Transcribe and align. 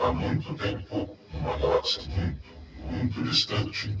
há 0.00 0.12
muito 0.12 0.54
tempo, 0.54 1.16
numa 1.32 1.56
galáxia 1.58 2.02
muito, 2.02 2.40
muito 2.90 3.22
distante. 3.22 3.96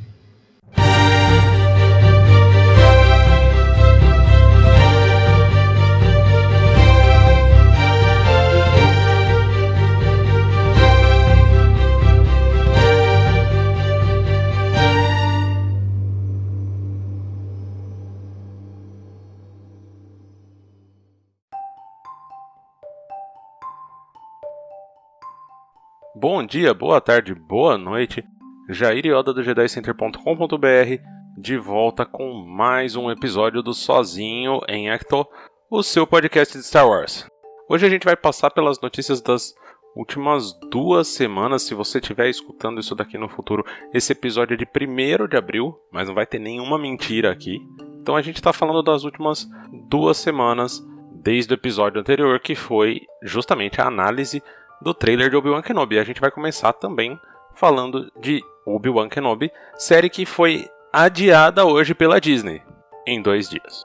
Bom 26.20 26.44
dia, 26.44 26.74
boa 26.74 27.00
tarde, 27.00 27.34
boa 27.34 27.78
noite. 27.78 28.22
Jair 28.68 29.06
Yoda 29.06 29.32
do 29.32 29.42
JediCenter.com.br 29.42 31.02
de 31.38 31.56
volta 31.56 32.04
com 32.04 32.34
mais 32.34 32.94
um 32.94 33.10
episódio 33.10 33.62
do 33.62 33.72
Sozinho 33.72 34.60
em 34.68 34.90
Acto, 34.90 35.26
o 35.70 35.82
seu 35.82 36.06
podcast 36.06 36.58
de 36.58 36.62
Star 36.62 36.86
Wars. 36.86 37.26
Hoje 37.70 37.86
a 37.86 37.88
gente 37.88 38.04
vai 38.04 38.16
passar 38.16 38.50
pelas 38.50 38.78
notícias 38.82 39.22
das 39.22 39.54
últimas 39.96 40.52
duas 40.70 41.08
semanas. 41.08 41.62
Se 41.62 41.72
você 41.72 42.00
estiver 42.00 42.28
escutando 42.28 42.80
isso 42.80 42.94
daqui 42.94 43.16
no 43.16 43.30
futuro, 43.30 43.64
esse 43.94 44.12
episódio 44.12 44.52
é 44.52 44.58
de 44.58 44.66
1 44.66 45.26
de 45.26 45.38
abril, 45.38 45.74
mas 45.90 46.06
não 46.06 46.14
vai 46.14 46.26
ter 46.26 46.38
nenhuma 46.38 46.78
mentira 46.78 47.32
aqui. 47.32 47.58
Então 47.98 48.14
a 48.14 48.20
gente 48.20 48.36
está 48.36 48.52
falando 48.52 48.82
das 48.82 49.04
últimas 49.04 49.48
duas 49.88 50.18
semanas, 50.18 50.86
desde 51.22 51.54
o 51.54 51.56
episódio 51.56 51.98
anterior, 51.98 52.38
que 52.40 52.54
foi 52.54 53.06
justamente 53.22 53.80
a 53.80 53.86
análise 53.86 54.42
do 54.80 54.94
trailer 54.94 55.30
de 55.30 55.36
Obi-Wan 55.36 55.62
Kenobi. 55.62 55.98
A 55.98 56.04
gente 56.04 56.20
vai 56.20 56.30
começar 56.30 56.72
também 56.72 57.18
falando 57.54 58.10
de 58.20 58.42
Obi-Wan 58.64 59.08
Kenobi, 59.08 59.50
série 59.76 60.08
que 60.08 60.24
foi 60.24 60.68
adiada 60.92 61.64
hoje 61.64 61.94
pela 61.94 62.20
Disney 62.20 62.62
em 63.06 63.20
dois 63.20 63.48
dias. 63.48 63.84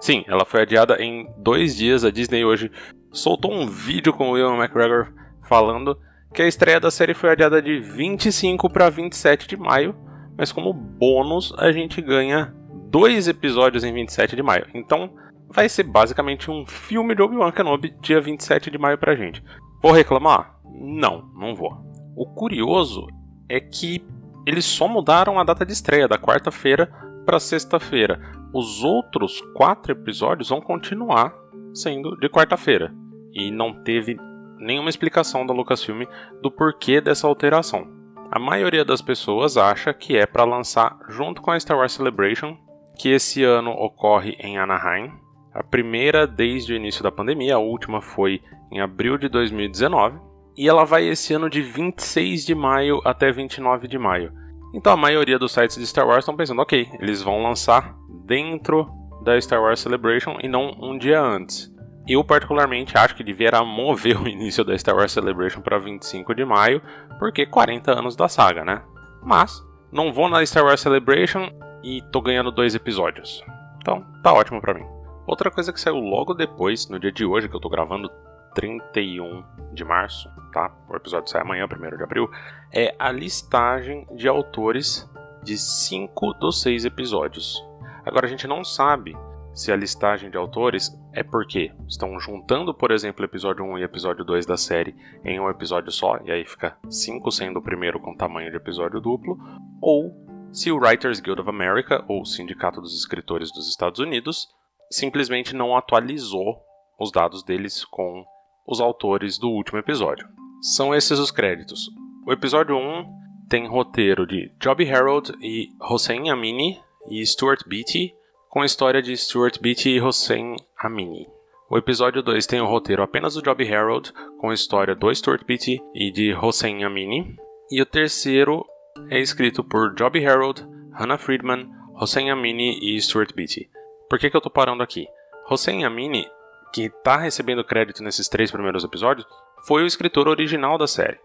Sim, 0.00 0.24
ela 0.26 0.44
foi 0.44 0.62
adiada 0.62 1.00
em 1.02 1.28
dois 1.38 1.76
dias. 1.76 2.04
A 2.04 2.10
Disney 2.10 2.44
hoje 2.44 2.70
soltou 3.12 3.52
um 3.52 3.66
vídeo 3.66 4.12
com 4.12 4.30
o 4.30 4.32
Will 4.32 4.54
McGregor 4.56 5.12
falando 5.48 5.98
que 6.34 6.42
a 6.42 6.48
estreia 6.48 6.80
da 6.80 6.90
série 6.90 7.14
foi 7.14 7.30
adiada 7.30 7.60
de 7.60 7.78
25 7.78 8.68
para 8.70 8.90
27 8.90 9.46
de 9.46 9.56
maio, 9.56 9.94
mas 10.36 10.50
como 10.50 10.72
bônus 10.72 11.54
a 11.58 11.70
gente 11.70 12.00
ganha 12.00 12.54
dois 12.88 13.28
episódios 13.28 13.84
em 13.84 13.92
27 13.92 14.34
de 14.34 14.42
maio. 14.42 14.66
Então 14.74 15.12
vai 15.48 15.68
ser 15.68 15.84
basicamente 15.84 16.50
um 16.50 16.66
filme 16.66 17.14
de 17.14 17.22
Obi-Wan 17.22 17.52
Kenobi 17.52 17.94
dia 18.00 18.20
27 18.20 18.70
de 18.70 18.78
maio 18.78 18.98
pra 18.98 19.14
gente. 19.14 19.42
Vou 19.82 19.90
reclamar? 19.90 20.54
Não, 20.64 21.28
não 21.34 21.56
vou. 21.56 21.76
O 22.16 22.24
curioso 22.24 23.08
é 23.48 23.58
que 23.58 24.06
eles 24.46 24.64
só 24.64 24.86
mudaram 24.86 25.40
a 25.40 25.44
data 25.44 25.66
de 25.66 25.72
estreia 25.72 26.06
da 26.06 26.16
quarta-feira 26.16 26.86
para 27.26 27.40
sexta-feira. 27.40 28.20
Os 28.54 28.84
outros 28.84 29.40
quatro 29.54 29.90
episódios 29.90 30.50
vão 30.50 30.60
continuar 30.60 31.34
sendo 31.74 32.16
de 32.16 32.28
quarta-feira. 32.28 32.94
E 33.32 33.50
não 33.50 33.82
teve 33.82 34.16
nenhuma 34.56 34.88
explicação 34.88 35.44
da 35.44 35.52
Lucasfilm 35.52 36.04
do 36.40 36.48
porquê 36.48 37.00
dessa 37.00 37.26
alteração. 37.26 37.88
A 38.30 38.38
maioria 38.38 38.84
das 38.84 39.02
pessoas 39.02 39.56
acha 39.56 39.92
que 39.92 40.16
é 40.16 40.26
para 40.26 40.44
lançar 40.44 40.96
junto 41.08 41.42
com 41.42 41.50
a 41.50 41.58
Star 41.58 41.76
Wars 41.76 41.92
Celebration, 41.92 42.56
que 42.96 43.08
esse 43.08 43.42
ano 43.42 43.72
ocorre 43.72 44.36
em 44.38 44.58
Anaheim, 44.58 45.10
a 45.54 45.62
primeira 45.62 46.26
desde 46.26 46.72
o 46.72 46.76
início 46.76 47.02
da 47.02 47.12
pandemia, 47.12 47.56
a 47.56 47.58
última 47.58 48.00
foi 48.00 48.40
em 48.70 48.80
abril 48.80 49.18
de 49.18 49.28
2019, 49.28 50.18
e 50.56 50.68
ela 50.68 50.84
vai 50.84 51.06
esse 51.06 51.34
ano 51.34 51.48
de 51.48 51.62
26 51.62 52.44
de 52.44 52.54
maio 52.54 53.00
até 53.04 53.30
29 53.30 53.88
de 53.88 53.98
maio. 53.98 54.32
Então 54.74 54.92
a 54.92 54.96
maioria 54.96 55.38
dos 55.38 55.52
sites 55.52 55.76
de 55.76 55.86
Star 55.86 56.06
Wars 56.06 56.20
estão 56.20 56.36
pensando, 56.36 56.62
ok, 56.62 56.88
eles 56.98 57.22
vão 57.22 57.42
lançar 57.42 57.94
dentro 58.24 58.90
da 59.22 59.38
Star 59.40 59.60
Wars 59.62 59.80
Celebration 59.80 60.38
e 60.42 60.48
não 60.48 60.74
um 60.80 60.96
dia 60.96 61.20
antes. 61.20 61.70
Eu 62.08 62.24
particularmente 62.24 62.96
acho 62.96 63.14
que 63.14 63.22
deveria 63.22 63.62
mover 63.62 64.16
o 64.20 64.28
início 64.28 64.64
da 64.64 64.76
Star 64.76 64.96
Wars 64.96 65.12
Celebration 65.12 65.60
para 65.60 65.78
25 65.78 66.34
de 66.34 66.44
maio, 66.44 66.80
porque 67.18 67.46
40 67.46 67.92
anos 67.92 68.16
da 68.16 68.28
saga, 68.28 68.64
né? 68.64 68.82
Mas 69.22 69.62
não 69.92 70.12
vou 70.12 70.28
na 70.28 70.44
Star 70.44 70.64
Wars 70.64 70.80
Celebration 70.80 71.50
e 71.84 72.02
tô 72.10 72.20
ganhando 72.20 72.50
dois 72.50 72.74
episódios. 72.74 73.44
Então, 73.78 74.04
tá 74.22 74.32
ótimo 74.32 74.60
para 74.60 74.74
mim. 74.74 75.01
Outra 75.26 75.50
coisa 75.50 75.72
que 75.72 75.80
saiu 75.80 75.96
logo 75.96 76.34
depois, 76.34 76.88
no 76.88 76.98
dia 76.98 77.12
de 77.12 77.24
hoje, 77.24 77.48
que 77.48 77.54
eu 77.54 77.60
tô 77.60 77.68
gravando 77.68 78.10
31 78.54 79.44
de 79.72 79.84
março, 79.84 80.28
tá? 80.52 80.74
O 80.88 80.96
episódio 80.96 81.30
sai 81.30 81.42
amanhã, 81.42 81.66
1 81.66 81.96
de 81.96 82.02
abril, 82.02 82.28
é 82.72 82.94
a 82.98 83.10
listagem 83.10 84.06
de 84.14 84.28
autores 84.28 85.08
de 85.42 85.56
5 85.56 86.34
dos 86.34 86.60
6 86.62 86.84
episódios. 86.84 87.62
Agora 88.04 88.26
a 88.26 88.28
gente 88.28 88.46
não 88.46 88.64
sabe 88.64 89.16
se 89.54 89.70
a 89.70 89.76
listagem 89.76 90.30
de 90.30 90.36
autores 90.36 90.90
é 91.12 91.22
porque 91.22 91.72
estão 91.86 92.18
juntando, 92.18 92.74
por 92.74 92.90
exemplo, 92.90 93.24
episódio 93.24 93.64
1 93.64 93.78
e 93.78 93.82
episódio 93.82 94.24
2 94.24 94.46
da 94.46 94.56
série 94.56 94.94
em 95.24 95.38
um 95.38 95.48
episódio 95.48 95.92
só, 95.92 96.18
e 96.24 96.32
aí 96.32 96.44
fica 96.44 96.76
5 96.88 97.30
sendo 97.30 97.58
o 97.58 97.62
primeiro 97.62 98.00
com 98.00 98.16
tamanho 98.16 98.50
de 98.50 98.56
episódio 98.56 99.00
duplo, 99.00 99.38
ou 99.80 100.10
se 100.50 100.70
o 100.72 100.78
Writers 100.78 101.20
Guild 101.20 101.40
of 101.40 101.50
America, 101.50 102.04
ou 102.08 102.24
Sindicato 102.24 102.80
dos 102.80 102.98
Escritores 102.98 103.52
dos 103.52 103.68
Estados 103.68 104.00
Unidos, 104.00 104.48
simplesmente 104.92 105.54
não 105.54 105.76
atualizou 105.76 106.62
os 106.98 107.10
dados 107.10 107.42
deles 107.42 107.84
com 107.84 108.24
os 108.66 108.80
autores 108.80 109.38
do 109.38 109.48
último 109.48 109.78
episódio. 109.78 110.28
São 110.60 110.94
esses 110.94 111.18
os 111.18 111.30
créditos. 111.30 111.90
O 112.26 112.32
episódio 112.32 112.76
1 112.76 113.22
tem 113.48 113.66
roteiro 113.66 114.26
de 114.26 114.52
Joby 114.62 114.88
Harold 114.90 115.32
e 115.40 115.70
Hossein 115.80 116.30
Amini 116.30 116.80
e 117.10 117.24
Stuart 117.26 117.66
Beatty, 117.66 118.14
com 118.48 118.62
a 118.62 118.66
história 118.66 119.02
de 119.02 119.16
Stuart 119.16 119.58
Beatty 119.60 119.90
e 119.90 120.00
Hossein 120.00 120.56
Amini. 120.78 121.26
O 121.68 121.76
episódio 121.76 122.22
2 122.22 122.46
tem 122.46 122.60
o 122.60 122.66
roteiro 122.66 123.02
apenas 123.02 123.34
do 123.34 123.44
Joby 123.44 123.72
Harold, 123.74 124.12
com 124.38 124.50
a 124.50 124.54
história 124.54 124.94
do 124.94 125.12
Stuart 125.12 125.44
Beatty 125.44 125.82
e 125.94 126.12
de 126.12 126.34
Hossein 126.34 126.84
Amini. 126.84 127.34
E 127.70 127.80
o 127.80 127.86
terceiro 127.86 128.64
é 129.08 129.18
escrito 129.18 129.64
por 129.64 129.94
Joby 129.98 130.24
Harold, 130.24 130.62
Hannah 130.92 131.18
Friedman, 131.18 131.68
Hossein 131.94 132.30
Amini 132.30 132.78
e 132.82 133.00
Stuart 133.00 133.34
Beatty. 133.34 133.70
Por 134.12 134.18
que, 134.18 134.28
que 134.28 134.36
eu 134.36 134.40
estou 134.40 134.52
parando 134.52 134.82
aqui? 134.82 135.08
Hossein 135.48 135.86
Amini, 135.86 136.26
que 136.70 136.82
está 136.82 137.16
recebendo 137.16 137.64
crédito 137.64 138.02
nesses 138.02 138.28
três 138.28 138.50
primeiros 138.50 138.84
episódios, 138.84 139.26
foi 139.66 139.82
o 139.82 139.86
escritor 139.86 140.28
original 140.28 140.76
da 140.76 140.86
série. 140.86 141.18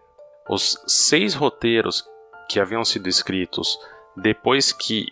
Os 0.48 0.82
seis 0.86 1.34
roteiros 1.34 2.02
que 2.48 2.58
haviam 2.58 2.82
sido 2.86 3.06
escritos 3.06 3.78
depois 4.16 4.72
que 4.72 5.04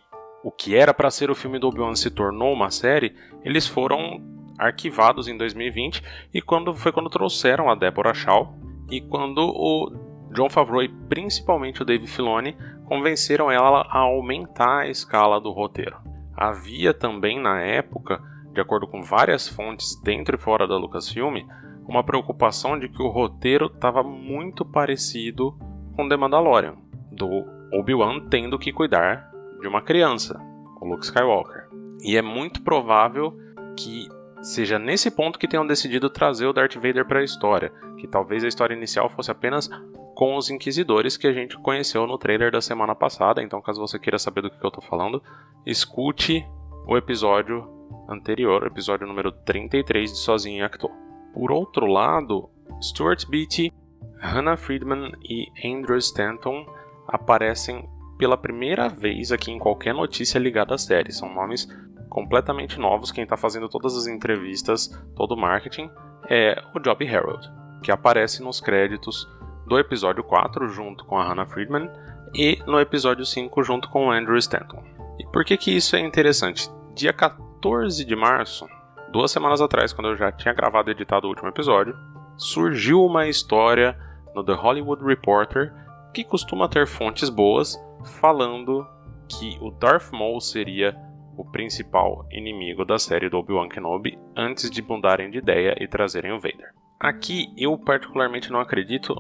o 0.43 0.51
que 0.51 0.75
era 0.75 0.95
para 0.95 1.11
ser 1.11 1.31
o 1.31 1.35
filme 1.35 1.59
do 1.59 1.69
Obi-Wan 1.69 1.95
se 1.95 2.11
tornou 2.11 2.51
uma 2.51 2.71
série, 2.71 3.15
eles 3.45 3.67
foram 3.67 4.23
arquivados 4.59 5.29
em 5.29 5.37
2020 5.37 6.03
e 6.33 6.41
quando 6.41 6.75
foi 6.75 6.93
quando 6.93 7.11
trouxeram 7.11 7.69
a 7.69 7.75
Deborah 7.75 8.15
Shaw 8.15 8.59
e 8.91 9.03
quando 9.03 9.53
o 9.55 9.93
John 10.33 10.49
Favreau 10.49 10.83
e 10.83 10.89
principalmente 10.89 11.83
o 11.83 11.85
Dave 11.85 12.07
Filoni 12.07 12.57
convenceram 12.87 13.51
ela 13.51 13.87
a 13.91 13.99
aumentar 13.99 14.85
a 14.85 14.89
escala 14.89 15.39
do 15.39 15.51
roteiro. 15.51 16.16
Havia 16.37 16.93
também 16.93 17.41
na 17.41 17.61
época, 17.61 18.21
de 18.53 18.61
acordo 18.61 18.87
com 18.87 19.03
várias 19.03 19.49
fontes 19.49 20.01
dentro 20.03 20.37
e 20.37 20.39
fora 20.41 20.67
da 20.67 20.77
Lucasfilm, 20.77 21.47
uma 21.89 22.05
preocupação 22.05 22.79
de 22.79 22.89
que 22.89 23.03
o 23.03 23.09
roteiro 23.09 23.67
estava 23.67 24.03
muito 24.03 24.65
parecido 24.65 25.57
com 25.95 26.09
The 26.09 26.17
Mandalorian, 26.17 26.75
do 27.11 27.29
Obi-Wan 27.73 28.29
tendo 28.29 28.59
que 28.59 28.73
cuidar 28.73 29.31
de 29.61 29.69
uma 29.69 29.81
criança, 29.81 30.39
o 30.81 30.87
Luke 30.87 31.05
Skywalker. 31.05 31.69
E 32.03 32.17
é 32.17 32.23
muito 32.23 32.63
provável 32.63 33.37
que 33.77 34.09
seja 34.43 34.79
nesse 34.79 35.11
ponto 35.11 35.39
que 35.39 35.49
tenham 35.49 35.67
decidido 35.67 36.11
trazer 36.11 36.47
o 36.47 36.53
Darth 36.53 36.75
Vader 36.75 37.07
para 37.07 37.21
a 37.21 37.25
história, 37.25 37.73
que 37.99 38.07
talvez 38.07 38.45
a 38.45 38.49
história 38.49 38.75
inicial 38.75 39.09
fosse 39.09 39.31
apenas 39.31 39.71
com 40.17 40.35
os 40.35 40.49
Inquisidores 40.49 41.19
que 41.19 41.27
a 41.27 41.33
gente 41.33 41.59
conheceu 41.59 42.07
no 42.07 42.17
trailer 42.17 42.51
da 42.51 42.63
semana 42.63 42.95
passada. 42.95 43.43
Então, 43.43 43.61
caso 43.61 43.83
você 43.83 43.99
queira 43.99 44.19
saber 44.19 44.41
do 44.41 44.51
que 44.51 44.65
eu 44.65 44.69
estou 44.69 44.83
falando, 44.83 45.23
escute 45.67 46.43
o 46.89 46.97
episódio 46.97 47.69
anterior, 48.09 48.67
episódio 48.67 49.07
número 49.07 49.31
33 49.31 50.11
de 50.11 50.19
Sozinho 50.19 50.61
em 50.61 50.63
Actor. 50.63 50.91
Por 51.35 51.53
outro 51.53 51.85
lado, 51.85 52.49
Stuart 52.81 53.27
Beatty, 53.29 53.71
Hannah 54.19 54.57
Friedman 54.57 55.13
e 55.23 55.49
Andrew 55.63 55.99
Stanton 55.99 56.65
aparecem 57.07 57.87
pela 58.17 58.39
primeira 58.39 58.89
vez 58.89 59.31
aqui 59.31 59.51
em 59.51 59.59
qualquer 59.59 59.93
notícia 59.93 60.39
ligada 60.39 60.75
à 60.75 60.79
série. 60.79 61.13
São 61.13 61.33
nomes 61.35 61.69
completamente 62.09 62.81
novos. 62.81 63.13
Quem 63.13 63.25
está 63.25 63.37
fazendo 63.37 63.69
todas 63.69 63.95
as 63.95 64.07
entrevistas, 64.07 64.89
todo 65.15 65.33
o 65.33 65.39
marketing, 65.39 65.91
é 66.31 66.59
o 66.75 66.83
Joby 66.83 67.07
Harold, 67.07 67.47
que 67.83 67.93
aparece 67.93 68.43
nos 68.43 68.63
créditos 68.63 69.29
do 69.67 69.79
episódio 69.79 70.23
4 70.23 70.69
junto 70.69 71.05
com 71.05 71.19
a 71.19 71.25
Hannah 71.25 71.47
Friedman 71.47 71.91
e 72.35 72.59
no 72.67 72.81
episódio 72.81 73.25
5 73.25 73.63
junto 73.63 73.89
com 73.89 74.07
o 74.07 74.11
Andrew 74.11 74.37
Stanton. 74.37 74.83
E 75.19 75.27
por 75.27 75.45
que 75.45 75.57
que 75.57 75.75
isso 75.75 75.97
é 75.97 76.01
interessante? 76.01 76.71
Dia 76.95 77.13
14 77.13 78.05
de 78.05 78.15
março, 78.17 78.67
duas 79.11 79.31
semanas 79.31 79.61
atrás, 79.61 79.93
quando 79.93 80.09
eu 80.09 80.17
já 80.17 80.31
tinha 80.31 80.55
gravado 80.55 80.91
e 80.91 80.93
editado 80.93 81.27
o 81.27 81.31
último 81.31 81.49
episódio, 81.49 81.97
surgiu 82.37 83.05
uma 83.05 83.27
história 83.27 83.99
no 84.35 84.45
The 84.45 84.53
Hollywood 84.53 85.05
Reporter, 85.05 85.73
que 86.13 86.25
costuma 86.25 86.69
ter 86.69 86.87
fontes 86.87 87.29
boas 87.29 87.77
falando 88.21 88.87
que 89.29 89.59
o 89.61 89.71
Darth 89.71 90.13
Maul 90.13 90.41
seria 90.41 90.97
o 91.37 91.45
principal 91.45 92.27
inimigo 92.31 92.85
da 92.85 92.99
série 92.99 93.29
do 93.29 93.39
Obi-Wan 93.39 93.69
Kenobi 93.69 94.19
antes 94.37 94.71
de 94.71 94.83
mudarem 94.83 95.31
de 95.31 95.39
ideia 95.39 95.77
e 95.81 95.89
trazerem 95.89 96.33
o 96.33 96.41
Vader. 96.41 96.73
Aqui 96.99 97.53
eu 97.57 97.77
particularmente 97.77 98.51
não 98.51 98.61
acredito 98.61 99.15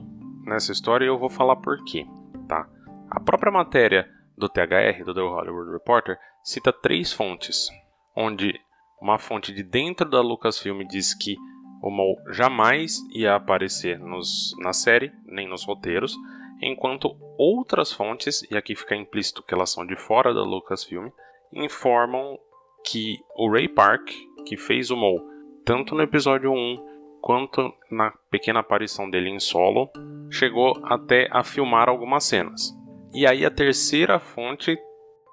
nessa 0.46 0.72
história 0.72 1.04
e 1.04 1.08
eu 1.08 1.19
vou 1.19 1.28
falar 1.28 1.56
por 1.56 1.82
quê, 1.84 2.06
tá? 2.48 2.69
A 3.10 3.20
própria 3.20 3.52
matéria 3.52 4.08
do 4.37 4.48
THR, 4.48 5.04
do 5.04 5.14
The 5.14 5.20
Hollywood 5.20 5.72
Reporter, 5.72 6.19
cita 6.43 6.72
três 6.72 7.12
fontes, 7.12 7.69
onde 8.16 8.58
uma 9.00 9.19
fonte 9.19 9.52
de 9.52 9.62
dentro 9.62 10.08
da 10.08 10.20
Lucasfilm 10.20 10.87
diz 10.87 11.14
que 11.14 11.37
o 11.82 11.90
Maul 11.90 12.16
jamais 12.32 12.98
ia 13.14 13.34
aparecer 13.34 13.98
nos, 13.98 14.54
na 14.58 14.72
série, 14.72 15.12
nem 15.26 15.48
nos 15.48 15.64
roteiros, 15.64 16.16
enquanto 16.62 17.16
outras 17.38 17.93
fontes, 17.93 18.43
e 18.50 18.56
aqui 18.56 18.75
fica 18.75 18.96
implícito 18.96 19.43
que 19.43 19.52
elas 19.52 19.70
são 19.70 19.87
de 19.87 19.96
fora 19.96 20.32
da 20.32 20.43
Lucasfilm, 20.43 21.08
informam 21.52 22.38
que 22.84 23.19
o 23.37 23.50
Ray 23.50 23.69
Park, 23.69 24.10
que 24.46 24.56
fez 24.56 24.90
o 24.90 24.96
Maul 24.96 25.37
tanto 25.66 25.96
no 25.96 26.02
episódio 26.02 26.52
1 26.52 26.95
quanto 27.26 27.75
na 27.90 28.12
pequena 28.31 28.61
aparição 28.61 29.11
dele 29.11 29.28
em 29.28 29.40
solo, 29.40 29.90
chegou 30.31 30.81
até 30.84 31.26
a 31.32 31.43
filmar 31.43 31.88
algumas 31.88 32.23
cenas. 32.23 32.73
E 33.12 33.26
aí 33.26 33.44
a 33.44 33.50
terceira 33.50 34.20
fonte 34.20 34.78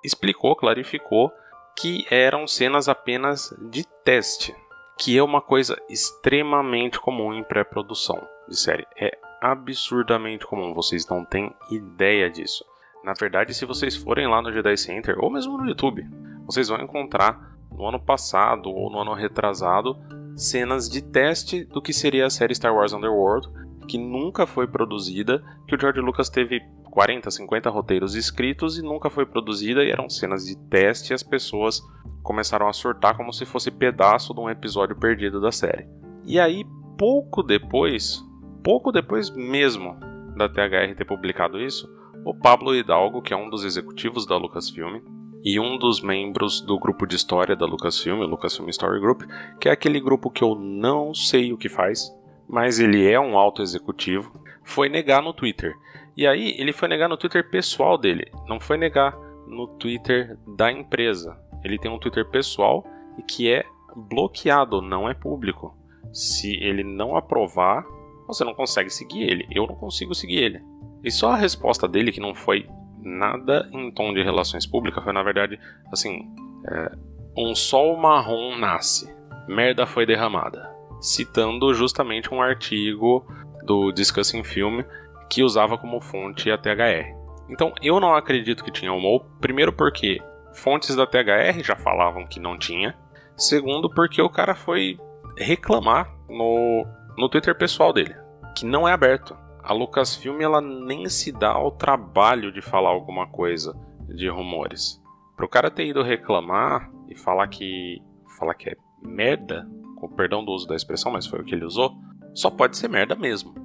explicou, 0.04 0.56
clarificou 0.56 1.32
que 1.78 2.04
eram 2.10 2.48
cenas 2.48 2.90
apenas 2.90 3.56
de 3.70 3.86
teste, 4.04 4.56
que 4.98 5.16
é 5.16 5.22
uma 5.22 5.40
coisa 5.40 5.80
extremamente 5.88 7.00
comum 7.00 7.32
em 7.32 7.44
pré-produção 7.44 8.20
de 8.50 8.58
série. 8.58 8.88
É 9.00 9.16
absurdamente 9.40 10.48
comum, 10.48 10.74
vocês 10.74 11.08
não 11.08 11.24
têm 11.24 11.54
ideia 11.70 12.28
disso. 12.28 12.66
Na 13.04 13.14
verdade, 13.14 13.54
se 13.54 13.66
vocês 13.66 13.96
forem 13.96 14.26
lá 14.28 14.42
no 14.42 14.52
Jedi 14.52 14.76
Center 14.78 15.24
ou 15.24 15.30
mesmo 15.30 15.60
no 15.60 15.68
YouTube, 15.68 16.04
vocês 16.48 16.70
vão 16.70 16.82
encontrar 16.82 17.56
no 17.72 17.86
ano 17.86 18.00
passado 18.00 18.72
ou 18.72 18.90
no 18.90 18.98
ano 18.98 19.14
retrasado 19.14 19.96
cenas 20.36 20.90
de 20.90 21.02
teste 21.02 21.64
do 21.66 21.82
que 21.82 21.94
seria 21.94 22.26
a 22.26 22.30
série 22.30 22.56
Star 22.56 22.74
Wars 22.74 22.94
Underworld, 22.94 23.48
que 23.88 23.98
nunca 23.98 24.48
foi 24.48 24.68
produzida, 24.68 25.44
que 25.68 25.76
o 25.76 25.80
George 25.80 26.00
Lucas 26.00 26.30
teve 26.30 26.62
40, 26.86 27.30
50 27.30 27.70
roteiros 27.70 28.16
escritos 28.16 28.78
e 28.78 28.82
nunca 28.82 29.10
foi 29.10 29.26
produzida, 29.26 29.84
e 29.84 29.92
eram 29.92 30.10
cenas 30.10 30.46
de 30.46 30.56
teste 30.70 31.12
e 31.12 31.14
as 31.14 31.24
pessoas 31.24 31.82
começaram 32.22 32.68
a 32.68 32.74
surtar 32.74 33.18
como 33.18 33.34
se 33.34 33.46
fosse 33.46 33.70
pedaço 33.70 34.34
de 34.34 34.40
um 34.40 34.50
episódio 34.50 34.96
perdido 34.96 35.42
da 35.42 35.52
série. 35.52 35.88
E 36.24 36.40
aí, 36.40 36.64
pouco 36.98 37.44
depois, 37.44 38.24
pouco 38.64 38.92
depois 38.92 39.30
mesmo 39.30 39.98
da 40.38 40.48
THR 40.48 40.96
ter 40.96 41.06
publicado 41.06 41.60
isso, 41.60 41.90
o 42.26 42.34
Pablo 42.34 42.74
Hidalgo, 42.74 43.22
que 43.22 43.34
é 43.34 43.38
um 43.38 43.50
dos 43.50 43.66
executivos 43.66 44.26
da 44.26 44.38
Lucasfilm 44.38 45.02
e 45.44 45.60
um 45.60 45.78
dos 45.78 46.02
membros 46.02 46.62
do 46.62 46.80
grupo 46.80 47.06
de 47.06 47.16
história 47.16 47.56
da 47.56 47.66
Lucasfilm, 47.66 48.22
o 48.22 48.26
Lucasfilm 48.26 48.70
Story 48.70 49.00
Group, 49.00 49.24
que 49.60 49.68
é 49.68 49.72
aquele 49.72 50.00
grupo 50.00 50.30
que 50.30 50.44
eu 50.44 50.56
não 50.56 51.14
sei 51.14 51.52
o 51.52 51.58
que 51.58 51.68
faz, 51.68 52.10
mas 52.48 52.80
ele 52.80 53.10
é 53.10 53.20
um 53.20 53.38
alto 53.38 53.62
executivo, 53.62 54.32
foi 54.64 54.88
negar 54.88 55.22
no 55.22 55.34
Twitter. 55.34 55.74
E 56.16 56.26
aí 56.26 56.56
ele 56.58 56.72
foi 56.72 56.88
negar 56.88 57.10
no 57.10 57.18
Twitter 57.18 57.50
pessoal 57.50 57.98
dele, 57.98 58.32
não 58.48 58.60
foi 58.60 58.78
negar 58.78 59.18
no 59.48 59.68
Twitter 59.68 60.38
da 60.48 60.72
empresa. 60.72 61.38
Ele 61.64 61.78
tem 61.78 61.92
um 61.92 62.00
Twitter 62.00 62.30
pessoal 62.30 62.86
que 63.28 63.52
é 63.52 63.66
bloqueado, 63.96 64.82
não 64.82 65.10
é 65.10 65.14
público. 65.14 65.76
Se 66.12 66.56
ele 66.56 66.84
não 66.84 67.16
aprovar, 67.16 67.86
você 68.28 68.44
não 68.44 68.54
consegue 68.54 68.90
seguir 68.90 69.24
ele. 69.24 69.48
Eu 69.52 69.68
não 69.68 69.76
consigo 69.76 70.14
seguir 70.14 70.38
ele. 70.38 70.62
E 71.04 71.12
só 71.12 71.32
a 71.32 71.38
resposta 71.38 71.88
dele, 71.88 72.12
que 72.12 72.20
não 72.20 72.34
foi 72.34 72.68
nada 73.04 73.68
em 73.72 73.92
tom 73.92 74.14
de 74.14 74.24
relações 74.24 74.66
públicas, 74.66 75.04
foi 75.04 75.14
na 75.14 75.24
verdade 75.24 75.60
assim: 75.92 76.22
é, 76.68 76.92
um 77.38 77.54
sol 77.56 77.98
marrom 77.98 78.58
nasce, 78.58 79.14
merda 79.48 79.86
foi 79.86 80.06
derramada. 80.06 80.72
Citando 81.02 81.74
justamente 81.74 82.34
um 82.34 82.42
artigo 82.42 83.26
do 83.66 83.92
Discussing 83.92 84.44
Film 84.44 84.82
que 85.30 85.44
usava 85.44 85.78
como 85.78 86.00
fonte 86.00 86.50
a 86.50 86.58
THR. 86.58 87.14
Então 87.50 87.74
eu 87.82 88.00
não 88.00 88.16
acredito 88.16 88.64
que 88.64 88.72
tinha 88.72 88.94
o 88.94 89.20
primeiro 89.42 89.74
porque 89.74 90.22
fontes 90.54 90.96
da 90.96 91.06
THR 91.06 91.62
já 91.62 91.76
falavam 91.76 92.26
que 92.26 92.40
não 92.40 92.58
tinha, 92.58 92.96
segundo 93.36 93.90
porque 93.90 94.22
o 94.22 94.30
cara 94.30 94.56
foi 94.56 94.98
reclamar 95.38 96.10
no, 96.30 96.86
no 97.18 97.28
Twitter 97.28 97.56
pessoal 97.58 97.92
dele 97.92 98.24
que 98.54 98.66
não 98.66 98.88
é 98.88 98.94
aberto. 98.94 99.36
A 99.66 99.72
Lucasfilm 99.72 100.42
ela 100.42 100.60
nem 100.60 101.08
se 101.08 101.32
dá 101.32 101.52
ao 101.52 101.72
trabalho 101.72 102.52
de 102.52 102.62
falar 102.62 102.90
alguma 102.90 103.26
coisa 103.26 103.74
de 104.10 104.28
rumores. 104.28 105.02
Para 105.38 105.46
o 105.46 105.50
cara 105.50 105.72
ter 105.72 105.86
ido 105.86 106.04
reclamar 106.04 106.92
e 107.08 107.16
falar 107.16 107.48
que 107.48 108.02
falar 108.38 108.56
que 108.56 108.72
é 108.72 108.76
merda, 109.02 109.66
com 109.96 110.10
perdão 110.10 110.44
do 110.44 110.52
uso 110.52 110.68
da 110.68 110.76
expressão, 110.76 111.14
mas 111.14 111.26
foi 111.26 111.40
o 111.40 111.46
que 111.46 111.56
ele 111.56 111.64
usou, 111.64 111.96
só 112.36 112.50
pode 112.50 112.76
ser 112.76 112.90
merda 112.90 113.16
mesmo. 113.16 113.56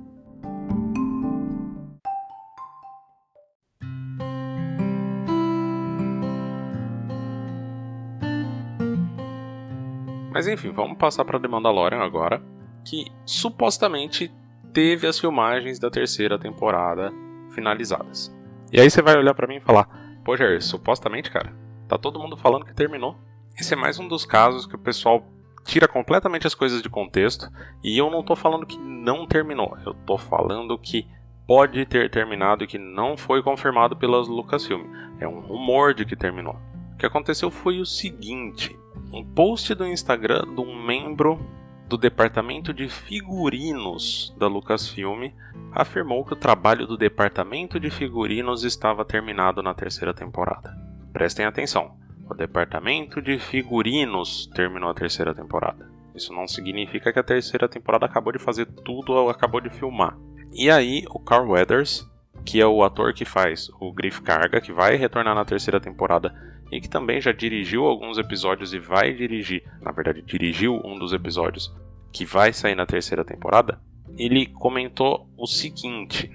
Mas 10.32 10.46
enfim, 10.46 10.70
vamos 10.70 10.96
passar 10.96 11.24
para 11.24 11.40
The 11.40 11.48
Mandalorian 11.48 11.98
agora, 11.98 12.40
que 12.84 13.10
supostamente 13.26 14.32
teve 14.78 15.08
as 15.08 15.18
filmagens 15.18 15.76
da 15.80 15.90
terceira 15.90 16.38
temporada 16.38 17.12
finalizadas. 17.50 18.32
E 18.72 18.80
aí 18.80 18.88
você 18.88 19.02
vai 19.02 19.18
olhar 19.18 19.34
para 19.34 19.48
mim 19.48 19.56
e 19.56 19.60
falar: 19.60 19.88
Pô, 20.24 20.36
Jair, 20.36 20.62
supostamente, 20.62 21.32
cara, 21.32 21.52
tá 21.88 21.98
todo 21.98 22.20
mundo 22.20 22.36
falando 22.36 22.64
que 22.64 22.72
terminou. 22.72 23.16
Esse 23.58 23.74
é 23.74 23.76
mais 23.76 23.98
um 23.98 24.06
dos 24.06 24.24
casos 24.24 24.66
que 24.66 24.76
o 24.76 24.78
pessoal 24.78 25.26
tira 25.64 25.88
completamente 25.88 26.46
as 26.46 26.54
coisas 26.54 26.80
de 26.80 26.88
contexto 26.88 27.50
e 27.82 27.98
eu 27.98 28.08
não 28.08 28.22
tô 28.22 28.36
falando 28.36 28.64
que 28.64 28.78
não 28.78 29.26
terminou, 29.26 29.76
eu 29.84 29.94
tô 29.94 30.16
falando 30.16 30.78
que 30.78 31.08
pode 31.44 31.84
ter 31.84 32.08
terminado 32.08 32.62
e 32.62 32.68
que 32.68 32.78
não 32.78 33.16
foi 33.16 33.42
confirmado 33.42 33.96
pelas 33.96 34.28
Lucasfilm. 34.28 34.84
É 35.18 35.26
um 35.26 35.40
rumor 35.40 35.92
de 35.92 36.04
que 36.04 36.14
terminou. 36.14 36.56
O 36.94 36.96
que 36.96 37.06
aconteceu 37.06 37.50
foi 37.50 37.80
o 37.80 37.84
seguinte: 37.84 38.78
um 39.12 39.24
post 39.24 39.74
do 39.74 39.84
Instagram 39.84 40.44
de 40.54 40.60
um 40.60 40.80
membro 40.80 41.57
do 41.88 41.96
departamento 41.96 42.74
de 42.74 42.86
figurinos 42.86 44.34
da 44.36 44.46
Lucasfilm 44.46 45.30
afirmou 45.72 46.22
que 46.22 46.34
o 46.34 46.36
trabalho 46.36 46.86
do 46.86 46.98
departamento 46.98 47.80
de 47.80 47.88
figurinos 47.88 48.62
estava 48.62 49.06
terminado 49.06 49.62
na 49.62 49.72
terceira 49.72 50.12
temporada. 50.12 50.76
Prestem 51.14 51.46
atenção, 51.46 51.96
o 52.28 52.34
departamento 52.34 53.22
de 53.22 53.38
figurinos 53.38 54.46
terminou 54.54 54.90
a 54.90 54.94
terceira 54.94 55.34
temporada. 55.34 55.90
Isso 56.14 56.30
não 56.30 56.46
significa 56.46 57.10
que 57.10 57.18
a 57.18 57.24
terceira 57.24 57.66
temporada 57.66 58.04
acabou 58.04 58.34
de 58.34 58.38
fazer 58.38 58.66
tudo 58.66 59.12
ou 59.12 59.30
acabou 59.30 59.60
de 59.60 59.70
filmar. 59.70 60.14
E 60.52 60.70
aí, 60.70 61.04
o 61.08 61.18
Carl 61.18 61.48
Weathers, 61.48 62.06
que 62.44 62.60
é 62.60 62.66
o 62.66 62.82
ator 62.82 63.14
que 63.14 63.24
faz 63.24 63.70
o 63.80 63.92
Griff 63.92 64.20
Carga, 64.20 64.60
que 64.60 64.72
vai 64.72 64.96
retornar 64.96 65.34
na 65.34 65.44
terceira 65.44 65.80
temporada 65.80 66.34
e 66.70 66.80
que 66.80 66.88
também 66.88 67.20
já 67.20 67.32
dirigiu 67.32 67.84
alguns 67.84 68.18
episódios 68.18 68.74
e 68.74 68.78
vai 68.78 69.12
dirigir, 69.12 69.62
na 69.80 69.90
verdade, 69.90 70.22
dirigiu 70.22 70.80
um 70.84 70.98
dos 70.98 71.12
episódios 71.12 71.74
que 72.12 72.24
vai 72.24 72.52
sair 72.52 72.74
na 72.74 72.86
terceira 72.86 73.24
temporada, 73.24 73.80
ele 74.16 74.46
comentou 74.46 75.28
o 75.36 75.46
seguinte 75.46 76.30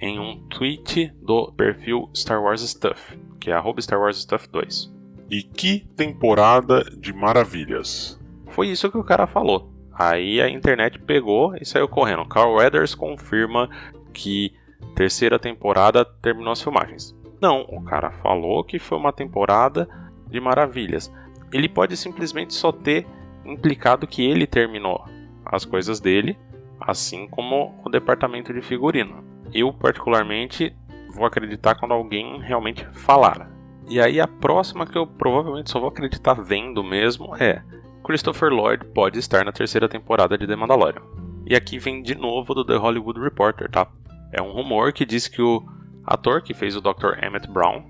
em 0.00 0.18
um 0.18 0.46
tweet 0.48 1.12
do 1.22 1.52
perfil 1.52 2.10
Star 2.14 2.42
Wars 2.42 2.60
Stuff, 2.62 3.18
que 3.40 3.50
é 3.50 3.62
Star 3.80 4.00
Wars 4.00 4.18
Stuff 4.18 4.48
2. 4.48 4.92
E 5.30 5.42
que 5.42 5.80
temporada 5.96 6.84
de 6.84 7.12
maravilhas! 7.12 8.20
Foi 8.48 8.68
isso 8.68 8.90
que 8.90 8.98
o 8.98 9.04
cara 9.04 9.26
falou. 9.26 9.72
Aí 9.92 10.40
a 10.40 10.48
internet 10.48 10.98
pegou 10.98 11.54
e 11.56 11.64
saiu 11.64 11.88
correndo. 11.88 12.26
Carl 12.26 12.54
Weathers 12.54 12.94
confirma 12.94 13.68
que 14.12 14.54
terceira 14.94 15.38
temporada 15.38 16.04
terminou 16.04 16.52
as 16.52 16.62
filmagens. 16.62 17.16
Não, 17.40 17.62
o 17.62 17.82
cara 17.82 18.10
falou 18.10 18.62
que 18.62 18.78
foi 18.78 18.96
uma 18.98 19.12
temporada 19.12 19.88
de 20.28 20.40
maravilhas. 20.40 21.12
Ele 21.52 21.68
pode 21.68 21.96
simplesmente 21.96 22.54
só 22.54 22.72
ter 22.72 23.06
implicado 23.44 24.06
que 24.06 24.22
ele 24.24 24.46
terminou 24.46 25.04
as 25.46 25.64
coisas 25.64 26.00
dele, 26.00 26.38
assim 26.80 27.26
como 27.28 27.74
o 27.84 27.88
departamento 27.88 28.52
de 28.52 28.60
figurino. 28.60 29.24
Eu, 29.52 29.72
particularmente, 29.72 30.74
vou 31.14 31.24
acreditar 31.24 31.74
quando 31.74 31.92
alguém 31.92 32.40
realmente 32.40 32.86
falar. 32.92 33.50
E 33.88 34.00
aí 34.00 34.20
a 34.20 34.26
próxima 34.26 34.86
que 34.86 34.98
eu 34.98 35.06
provavelmente 35.06 35.70
só 35.70 35.78
vou 35.78 35.88
acreditar 35.88 36.34
vendo 36.34 36.82
mesmo 36.82 37.36
é 37.36 37.62
Christopher 38.04 38.50
Lloyd 38.50 38.84
pode 38.86 39.18
estar 39.18 39.44
na 39.44 39.52
terceira 39.52 39.88
temporada 39.88 40.36
de 40.36 40.46
The 40.46 40.56
Mandalorian. 40.56 41.02
E 41.46 41.54
aqui 41.54 41.78
vem 41.78 42.02
de 42.02 42.14
novo 42.14 42.54
do 42.54 42.64
The 42.64 42.76
Hollywood 42.76 43.20
Reporter, 43.20 43.70
tá? 43.70 43.86
É 44.32 44.42
um 44.42 44.52
rumor 44.52 44.92
que 44.92 45.06
diz 45.06 45.28
que 45.28 45.40
o 45.40 45.64
ator 46.04 46.42
que 46.42 46.52
fez 46.52 46.76
o 46.76 46.80
Dr. 46.80 47.22
Emmett 47.22 47.48
Brown 47.48 47.84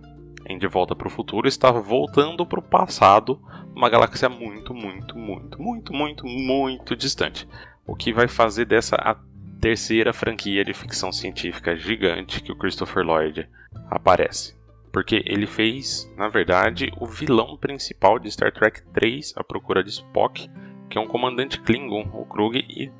em 0.48 0.58
De 0.58 0.66
Volta 0.66 0.94
para 0.94 1.08
o 1.08 1.10
Futuro 1.10 1.48
está 1.48 1.70
voltando 1.70 2.46
para 2.46 2.60
o 2.60 2.62
passado, 2.62 3.40
uma 3.74 3.90
galáxia 3.90 4.28
muito, 4.28 4.72
muito, 4.72 5.18
muito, 5.18 5.60
muito, 5.60 5.92
muito, 5.92 6.26
muito 6.26 6.96
distante. 6.96 7.48
O 7.86 7.94
que 7.94 8.12
vai 8.12 8.28
fazer 8.28 8.64
dessa 8.64 8.96
a 8.96 9.16
terceira 9.60 10.12
franquia 10.12 10.64
de 10.64 10.72
ficção 10.72 11.12
científica 11.12 11.76
gigante 11.76 12.40
que 12.42 12.52
o 12.52 12.56
Christopher 12.56 13.04
Lloyd 13.04 13.48
aparece. 13.90 14.54
Porque 14.92 15.22
ele 15.26 15.46
fez, 15.46 16.10
na 16.16 16.28
verdade, 16.28 16.90
o 16.98 17.06
vilão 17.06 17.56
principal 17.56 18.18
de 18.18 18.30
Star 18.30 18.52
Trek 18.52 18.82
3, 18.94 19.34
A 19.36 19.44
Procura 19.44 19.82
de 19.82 19.90
Spock, 19.90 20.48
que 20.88 20.96
é 20.96 21.00
um 21.00 21.06
comandante 21.06 21.60
Klingon, 21.60 22.08
o 22.14 22.24
Krug, 22.24 22.58
e, 22.58 22.90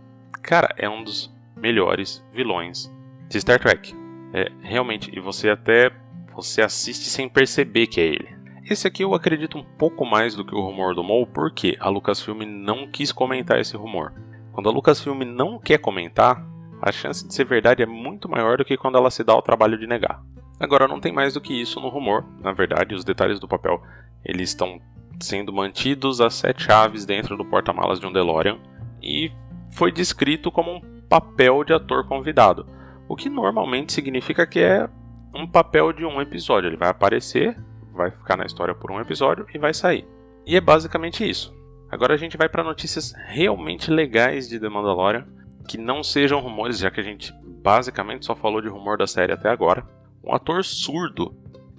cara, 0.43 0.75
é 0.77 0.89
um 0.89 1.03
dos 1.03 1.35
melhores 1.57 2.25
vilões 2.33 2.93
de 3.29 3.41
Star 3.41 3.59
Trek. 3.59 3.95
É, 4.35 4.51
realmente, 4.61 5.11
e 5.17 5.21
você 5.21 5.49
até 5.49 5.91
você 6.37 6.61
assiste 6.61 7.09
sem 7.09 7.29
perceber 7.29 7.87
que 7.87 7.99
é 7.99 8.05
ele. 8.05 8.37
Esse 8.69 8.87
aqui 8.87 9.03
eu 9.03 9.15
acredito 9.15 9.57
um 9.57 9.65
pouco 9.65 10.05
mais 10.05 10.35
do 10.35 10.45
que 10.45 10.55
o 10.55 10.61
rumor 10.61 10.95
do 10.95 11.03
Mole, 11.03 11.27
porque 11.33 11.77
a 11.81 11.89
Lucasfilm 11.89 12.43
não 12.43 12.87
quis 12.87 13.11
comentar 13.11 13.59
esse 13.59 13.77
rumor. 13.77 14.13
Quando 14.53 14.69
a 14.69 14.73
Lucasfilm 14.73 15.23
não 15.23 15.59
quer 15.59 15.79
comentar, 15.79 16.47
a 16.83 16.93
chance 16.93 17.27
de 17.27 17.33
ser 17.33 17.45
verdade 17.45 17.83
é 17.83 17.87
muito 17.87 18.29
maior 18.29 18.59
do 18.59 18.65
que 18.65 18.77
quando 18.77 18.99
ela 18.99 19.11
se 19.11 19.25
dá 19.25 19.35
o 19.35 19.41
trabalho 19.41 19.79
de 19.79 19.87
negar. 19.87 20.23
Agora 20.61 20.87
não 20.87 21.01
tem 21.01 21.13
mais 21.13 21.33
do 21.33 21.41
que 21.41 21.59
isso 21.59 21.81
no 21.81 21.89
rumor. 21.89 22.25
Na 22.41 22.53
verdade, 22.53 22.95
os 22.95 23.05
detalhes 23.05 23.41
do 23.41 23.49
papel 23.49 23.83
eles 24.25 24.51
estão 24.51 24.79
sendo 25.21 25.53
mantidos 25.53 26.21
a 26.21 26.29
sete 26.29 26.65
chaves 26.65 27.07
dentro 27.07 27.37
do 27.37 27.45
porta-malas 27.45 27.99
de 27.99 28.07
um 28.07 28.13
DeLorean 28.13 28.59
e 29.03 29.31
foi 29.71 29.91
descrito 29.91 30.51
como 30.51 30.73
um 30.73 30.81
papel 31.09 31.65
de 31.65 31.73
ator 31.73 32.07
convidado, 32.07 32.67
o 33.09 33.17
que 33.17 33.31
normalmente 33.31 33.93
significa 33.93 34.47
que 34.47 34.59
é 34.59 34.89
um 35.37 35.47
papel 35.47 35.93
de 35.93 36.05
um 36.05 36.21
episódio. 36.21 36.69
Ele 36.69 36.77
vai 36.77 36.89
aparecer, 36.89 37.59
vai 37.93 38.11
ficar 38.11 38.37
na 38.37 38.45
história 38.45 38.75
por 38.75 38.91
um 38.91 39.01
episódio 39.01 39.47
e 39.53 39.59
vai 39.59 39.75
sair. 39.75 40.07
E 40.47 40.57
é 40.57 40.61
basicamente 40.61 41.29
isso. 41.29 41.55
Agora 41.91 42.15
a 42.15 42.17
gente 42.17 42.37
vai 42.37 42.49
para 42.49 42.65
notícias 42.65 43.15
realmente 43.27 43.91
legais 43.91 44.49
de 44.49 44.59
The 44.59 44.69
Mandalorian, 44.69 45.27
que 45.69 45.79
não 45.79 46.03
sejam 46.03 46.41
rumores, 46.41 46.79
já 46.79 46.91
que 46.91 47.01
a 47.01 47.03
gente 47.03 47.33
basicamente 47.63 48.27
só 48.27 48.35
falou 48.35 48.61
de 48.61 48.69
rumor 48.69 48.99
da 48.99 49.07
série 49.07 49.33
até 49.33 49.49
agora. 49.49 49.87
Um 50.23 50.35
ator 50.35 50.65
surdo 50.65 51.35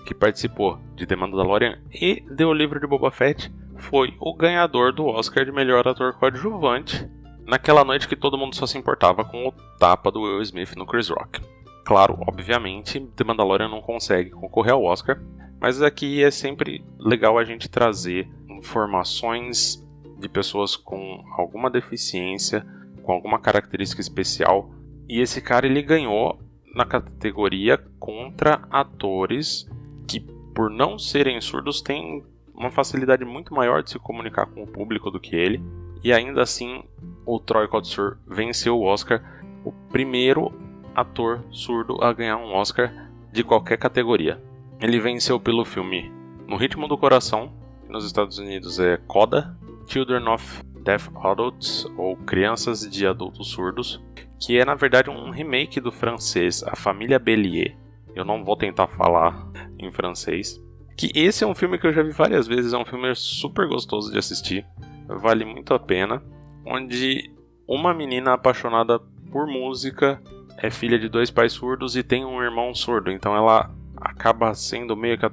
que 0.06 0.14
participou 0.14 0.80
de 0.96 1.06
The 1.06 1.16
Mandalorian 1.16 1.80
e 1.94 2.22
de 2.22 2.46
O 2.46 2.54
Livro 2.54 2.80
de 2.80 2.88
Boba 2.88 3.12
Fett 3.12 3.52
foi 3.76 4.14
o 4.20 4.34
ganhador 4.34 4.94
do 4.94 5.06
Oscar 5.06 5.46
de 5.46 5.52
melhor 5.52 5.88
ator 5.88 6.14
coadjuvante 6.14 7.10
naquela 7.46 7.84
noite 7.84 8.08
que 8.08 8.16
todo 8.16 8.38
mundo 8.38 8.56
só 8.56 8.66
se 8.66 8.78
importava 8.78 9.24
com 9.24 9.48
o 9.48 9.52
tapa 9.78 10.12
do 10.12 10.22
Will 10.22 10.42
Smith 10.42 10.76
no 10.76 10.86
Chris 10.86 11.10
Rock. 11.10 11.42
Claro, 11.88 12.17
obviamente, 12.27 13.00
The 13.00 13.24
Mandalorian 13.24 13.70
não 13.70 13.79
consegue 13.79 14.29
concorrer 14.29 14.74
ao 14.74 14.84
Oscar, 14.84 15.22
mas 15.58 15.82
aqui 15.82 16.22
é 16.22 16.29
sempre 16.29 16.84
legal 17.00 17.38
a 17.38 17.46
gente 17.46 17.70
trazer 17.70 18.27
informações 18.50 19.82
de 20.20 20.27
pessoas 20.27 20.75
com 20.75 21.24
alguma 21.38 21.70
deficiência, 21.70 22.67
com 23.01 23.13
alguma 23.13 23.39
característica 23.39 24.01
especial. 24.01 24.70
E 25.08 25.22
esse 25.22 25.39
cara 25.39 25.65
ele 25.65 25.82
ganhou 25.82 26.38
na 26.75 26.84
categoria 26.84 27.77
contra 27.98 28.67
atores 28.70 29.65
que, 30.06 30.20
por 30.53 30.70
não 30.70 31.00
serem 31.00 31.39
surdos, 31.39 31.82
têm 31.82 32.22
uma 32.53 32.70
facilidade 32.70 33.24
muito 33.24 33.53
maior 33.53 33.82
de 33.82 33.91
se 33.91 34.00
comunicar 34.00 34.46
com 34.48 34.62
o 34.62 34.67
público 34.67 35.10
do 35.10 35.22
que 35.22 35.38
ele. 35.38 35.63
E 36.03 36.12
ainda 36.12 36.41
assim, 36.41 36.84
o 37.25 37.39
Troy 37.39 37.65
Kotsur 37.70 38.17
venceu 38.27 38.77
o 38.77 38.84
Oscar, 38.84 39.24
o 39.63 39.72
primeiro 39.72 40.67
ator 40.98 41.44
surdo 41.51 42.04
a 42.04 42.12
ganhar 42.12 42.38
um 42.38 42.56
Oscar 42.56 42.92
de 43.32 43.44
qualquer 43.44 43.77
categoria. 43.77 44.42
Ele 44.82 45.00
venceu 45.00 45.39
pelo 45.39 45.63
filme 45.63 46.12
No 46.48 46.58
Ritmo 46.58 46.88
do 46.88 46.98
Coração, 46.98 47.54
que 47.86 47.92
nos 47.92 48.04
Estados 48.04 48.39
Unidos 48.39 48.80
é 48.80 48.98
Coda, 49.08 49.56
Children 49.86 50.27
of 50.27 50.63
Deaf 50.84 51.08
Adults, 51.24 51.86
ou 51.96 52.18
Crianças 52.18 52.82
de 52.89 53.06
Adultos 53.06 53.50
Surdos, 53.50 54.04
que 54.39 54.58
é 54.58 54.66
na 54.66 54.74
verdade 54.74 55.12
um 55.12 55.30
remake 55.30 55.80
do 55.80 55.92
francês 55.92 56.63
A 56.63 56.75
Família 56.75 57.20
Bélier. 57.20 57.77
Eu 58.16 58.25
não 58.25 58.44
vou 58.44 58.58
tentar 58.58 58.88
falar 58.88 59.48
em 59.77 59.92
francês. 59.92 60.60
Que 60.98 61.12
esse 61.13 61.44
é 61.44 61.48
um 61.48 61.54
filme 61.54 61.77
que 61.77 61.86
eu 61.86 61.94
já 61.94 62.01
vi 62.01 62.10
várias 62.10 62.48
vezes, 62.48 62.74
é 62.74 62.77
um 62.77 62.86
filme 62.86 63.13
super 63.13 63.68
gostoso 63.68 64.12
de 64.12 64.18
assistir, 64.18 64.66
vale 65.08 65.46
muito 65.46 65.75
a 65.75 65.80
pena. 65.80 66.24
Onde 66.66 67.32
uma 67.68 67.94
menina 67.94 68.34
apaixonada 68.34 69.00
por 69.32 69.46
música 69.46 70.20
é 70.58 70.70
filha 70.70 70.98
de 70.98 71.08
dois 71.08 71.30
pais 71.30 71.54
surdos 71.54 71.96
e 71.96 72.04
tem 72.04 72.26
um 72.26 72.42
irmão 72.42 72.74
surdo, 72.74 73.12
então 73.12 73.36
ela 73.36 73.72
acaba 73.96 74.54
sendo 74.54 74.96
meio 74.96 75.18
que 75.18 75.26
a 75.26 75.32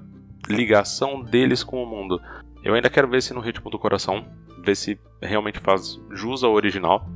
ligação 0.49 1.23
deles 1.23 1.64
com 1.64 1.83
o 1.83 1.87
mundo. 1.87 2.21
Eu 2.62 2.75
ainda 2.75 2.90
quero 2.90 3.09
ver 3.09 3.23
se 3.23 3.35
no 3.35 3.40
ritmo 3.40 3.71
do 3.71 3.78
coração 3.78 4.25
ver 4.64 4.75
se 4.75 4.99
realmente 5.21 5.61
faz 5.61 6.00
jus 6.11 6.43
ao 6.43 6.52
original. 6.52 7.07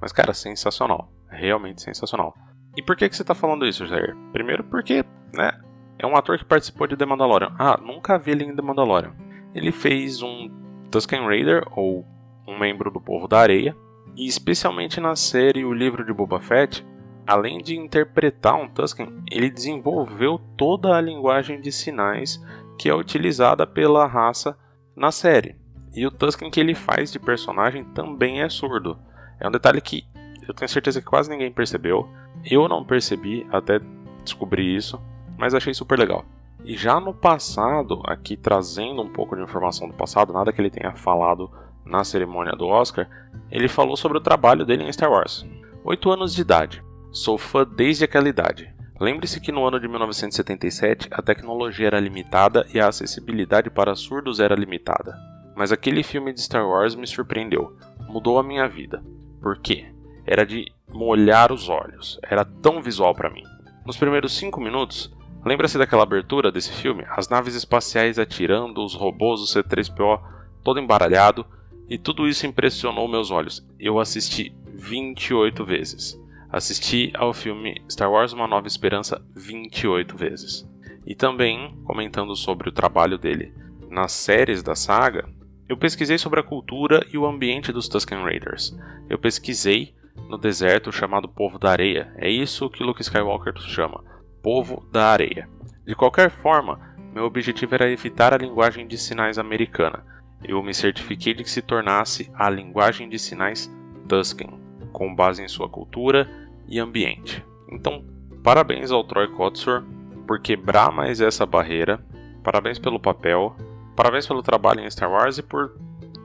Mas, 0.00 0.12
cara, 0.12 0.32
sensacional. 0.32 1.12
Realmente 1.28 1.82
sensacional. 1.82 2.34
E 2.76 2.82
por 2.82 2.96
que, 2.96 3.08
que 3.08 3.16
você 3.16 3.24
tá 3.24 3.34
falando 3.34 3.66
isso, 3.66 3.86
Jair? 3.86 4.16
Primeiro 4.32 4.64
porque, 4.64 5.04
né, 5.32 5.52
é 5.98 6.06
um 6.06 6.16
ator 6.16 6.38
que 6.38 6.44
participou 6.44 6.86
de 6.86 6.96
The 6.96 7.06
Mandalorian. 7.06 7.52
Ah, 7.58 7.78
nunca 7.80 8.18
vi 8.18 8.32
ele 8.32 8.44
em 8.44 8.56
The 8.56 8.62
Mandalorian. 8.62 9.14
Ele 9.54 9.70
fez 9.70 10.22
um 10.22 10.50
Tusken 10.90 11.26
Raider, 11.26 11.64
ou 11.70 12.06
um 12.46 12.58
membro 12.58 12.90
do 12.90 13.00
Povo 13.00 13.28
da 13.28 13.38
Areia. 13.38 13.76
E 14.16 14.26
especialmente 14.26 15.00
na 15.00 15.16
série 15.16 15.64
O 15.64 15.72
Livro 15.72 16.04
de 16.04 16.12
Boba 16.12 16.40
Fett, 16.40 16.84
além 17.26 17.58
de 17.58 17.76
interpretar 17.76 18.54
um 18.54 18.68
Tusken, 18.68 19.22
ele 19.30 19.50
desenvolveu 19.50 20.38
toda 20.56 20.96
a 20.96 21.00
linguagem 21.00 21.60
de 21.60 21.72
sinais 21.72 22.42
que 22.78 22.88
é 22.88 22.94
utilizada 22.94 23.66
pela 23.66 24.06
raça 24.06 24.56
na 24.96 25.10
série. 25.10 25.56
E 25.94 26.06
o 26.06 26.10
Tusken 26.10 26.50
que 26.50 26.60
ele 26.60 26.74
faz 26.74 27.12
de 27.12 27.18
personagem 27.18 27.84
também 27.84 28.42
é 28.42 28.48
surdo. 28.48 28.98
É 29.40 29.46
um 29.46 29.50
detalhe 29.50 29.80
que 29.80 30.04
eu 30.46 30.54
tenho 30.54 30.68
certeza 30.68 31.00
que 31.00 31.06
quase 31.06 31.30
ninguém 31.30 31.52
percebeu. 31.52 32.08
Eu 32.44 32.68
não 32.68 32.84
percebi 32.84 33.46
até 33.50 33.80
descobrir 34.22 34.74
isso, 34.74 35.00
mas 35.38 35.54
achei 35.54 35.72
super 35.72 35.98
legal. 35.98 36.24
E 36.64 36.76
já 36.76 36.98
no 36.98 37.14
passado, 37.14 38.02
aqui 38.06 38.36
trazendo 38.36 39.02
um 39.02 39.08
pouco 39.08 39.36
de 39.36 39.42
informação 39.42 39.88
do 39.88 39.94
passado, 39.94 40.32
nada 40.32 40.52
que 40.52 40.60
ele 40.60 40.70
tenha 40.70 40.94
falado 40.94 41.50
na 41.84 42.02
cerimônia 42.04 42.52
do 42.52 42.66
Oscar, 42.66 43.08
ele 43.50 43.68
falou 43.68 43.96
sobre 43.96 44.18
o 44.18 44.20
trabalho 44.20 44.64
dele 44.64 44.84
em 44.84 44.92
Star 44.92 45.10
Wars. 45.10 45.46
8 45.84 46.10
anos 46.10 46.34
de 46.34 46.40
idade. 46.40 46.83
Sou 47.14 47.38
fã 47.38 47.64
desde 47.64 48.02
aquela 48.02 48.28
idade. 48.28 48.74
Lembre-se 49.00 49.40
que 49.40 49.52
no 49.52 49.64
ano 49.64 49.78
de 49.78 49.86
1977 49.86 51.06
a 51.12 51.22
tecnologia 51.22 51.86
era 51.86 52.00
limitada 52.00 52.66
e 52.74 52.80
a 52.80 52.88
acessibilidade 52.88 53.70
para 53.70 53.94
surdos 53.94 54.40
era 54.40 54.56
limitada. 54.56 55.16
Mas 55.54 55.70
aquele 55.70 56.02
filme 56.02 56.32
de 56.32 56.42
Star 56.42 56.68
Wars 56.68 56.96
me 56.96 57.06
surpreendeu, 57.06 57.78
mudou 58.08 58.36
a 58.36 58.42
minha 58.42 58.66
vida. 58.66 59.00
Por 59.40 59.60
quê? 59.60 59.86
Era 60.26 60.44
de 60.44 60.66
molhar 60.88 61.52
os 61.52 61.68
olhos, 61.68 62.18
era 62.20 62.44
tão 62.44 62.82
visual 62.82 63.14
para 63.14 63.30
mim. 63.30 63.44
Nos 63.86 63.96
primeiros 63.96 64.36
5 64.36 64.60
minutos, 64.60 65.14
lembra-se 65.46 65.78
daquela 65.78 66.02
abertura 66.02 66.50
desse 66.50 66.72
filme? 66.72 67.04
As 67.10 67.28
naves 67.28 67.54
espaciais 67.54 68.18
atirando, 68.18 68.84
os 68.84 68.92
robôs, 68.92 69.40
o 69.40 69.44
C3PO 69.44 70.20
todo 70.64 70.80
embaralhado, 70.80 71.46
e 71.88 71.96
tudo 71.96 72.26
isso 72.26 72.44
impressionou 72.44 73.06
meus 73.06 73.30
olhos. 73.30 73.64
Eu 73.78 74.00
assisti 74.00 74.52
28 74.72 75.64
vezes. 75.64 76.23
Assisti 76.54 77.10
ao 77.16 77.34
filme 77.34 77.82
Star 77.90 78.08
Wars 78.08 78.32
Uma 78.32 78.46
Nova 78.46 78.68
Esperança 78.68 79.20
28 79.34 80.16
vezes. 80.16 80.64
E 81.04 81.12
também, 81.12 81.76
comentando 81.82 82.36
sobre 82.36 82.68
o 82.68 82.72
trabalho 82.72 83.18
dele 83.18 83.52
nas 83.90 84.12
séries 84.12 84.62
da 84.62 84.76
saga, 84.76 85.28
eu 85.68 85.76
pesquisei 85.76 86.16
sobre 86.16 86.38
a 86.38 86.44
cultura 86.44 87.04
e 87.12 87.18
o 87.18 87.26
ambiente 87.26 87.72
dos 87.72 87.88
Tusken 87.88 88.22
Raiders. 88.22 88.72
Eu 89.10 89.18
pesquisei 89.18 89.96
no 90.28 90.38
deserto 90.38 90.92
chamado 90.92 91.28
Povo 91.28 91.58
da 91.58 91.72
Areia. 91.72 92.14
É 92.18 92.30
isso 92.30 92.70
que 92.70 92.84
Luke 92.84 93.02
Skywalker 93.02 93.58
chama, 93.58 94.04
Povo 94.40 94.88
da 94.92 95.06
Areia. 95.08 95.48
De 95.84 95.96
qualquer 95.96 96.30
forma, 96.30 96.94
meu 97.12 97.24
objetivo 97.24 97.74
era 97.74 97.90
evitar 97.90 98.32
a 98.32 98.38
linguagem 98.38 98.86
de 98.86 98.96
sinais 98.96 99.38
americana. 99.38 100.06
Eu 100.40 100.62
me 100.62 100.72
certifiquei 100.72 101.34
de 101.34 101.42
que 101.42 101.50
se 101.50 101.62
tornasse 101.62 102.30
a 102.32 102.48
linguagem 102.48 103.08
de 103.08 103.18
sinais 103.18 103.68
Tusken, 104.08 104.62
com 104.92 105.12
base 105.12 105.42
em 105.42 105.48
sua 105.48 105.68
cultura 105.68 106.43
e 106.68 106.78
ambiente. 106.78 107.44
Então, 107.70 108.04
parabéns 108.42 108.90
ao 108.90 109.04
Troy 109.04 109.28
Kotsur 109.28 109.84
por 110.26 110.40
quebrar 110.40 110.92
mais 110.92 111.20
essa 111.20 111.44
barreira. 111.46 112.04
Parabéns 112.42 112.78
pelo 112.78 113.00
papel. 113.00 113.56
Parabéns 113.96 114.26
pelo 114.26 114.42
trabalho 114.42 114.80
em 114.80 114.90
Star 114.90 115.10
Wars 115.10 115.38
e 115.38 115.42
por 115.42 115.76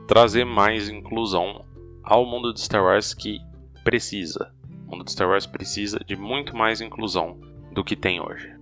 trazer 0.06 0.44
mais 0.44 0.88
inclusão 0.88 1.64
ao 2.02 2.26
mundo 2.26 2.52
de 2.52 2.60
Star 2.60 2.82
Wars 2.82 3.14
que 3.14 3.38
precisa. 3.84 4.52
O 4.86 4.92
mundo 4.92 5.04
de 5.04 5.12
Star 5.12 5.28
Wars 5.28 5.46
precisa 5.46 6.00
de 6.04 6.16
muito 6.16 6.56
mais 6.56 6.80
inclusão 6.80 7.38
do 7.72 7.84
que 7.84 7.94
tem 7.94 8.20
hoje. 8.20 8.52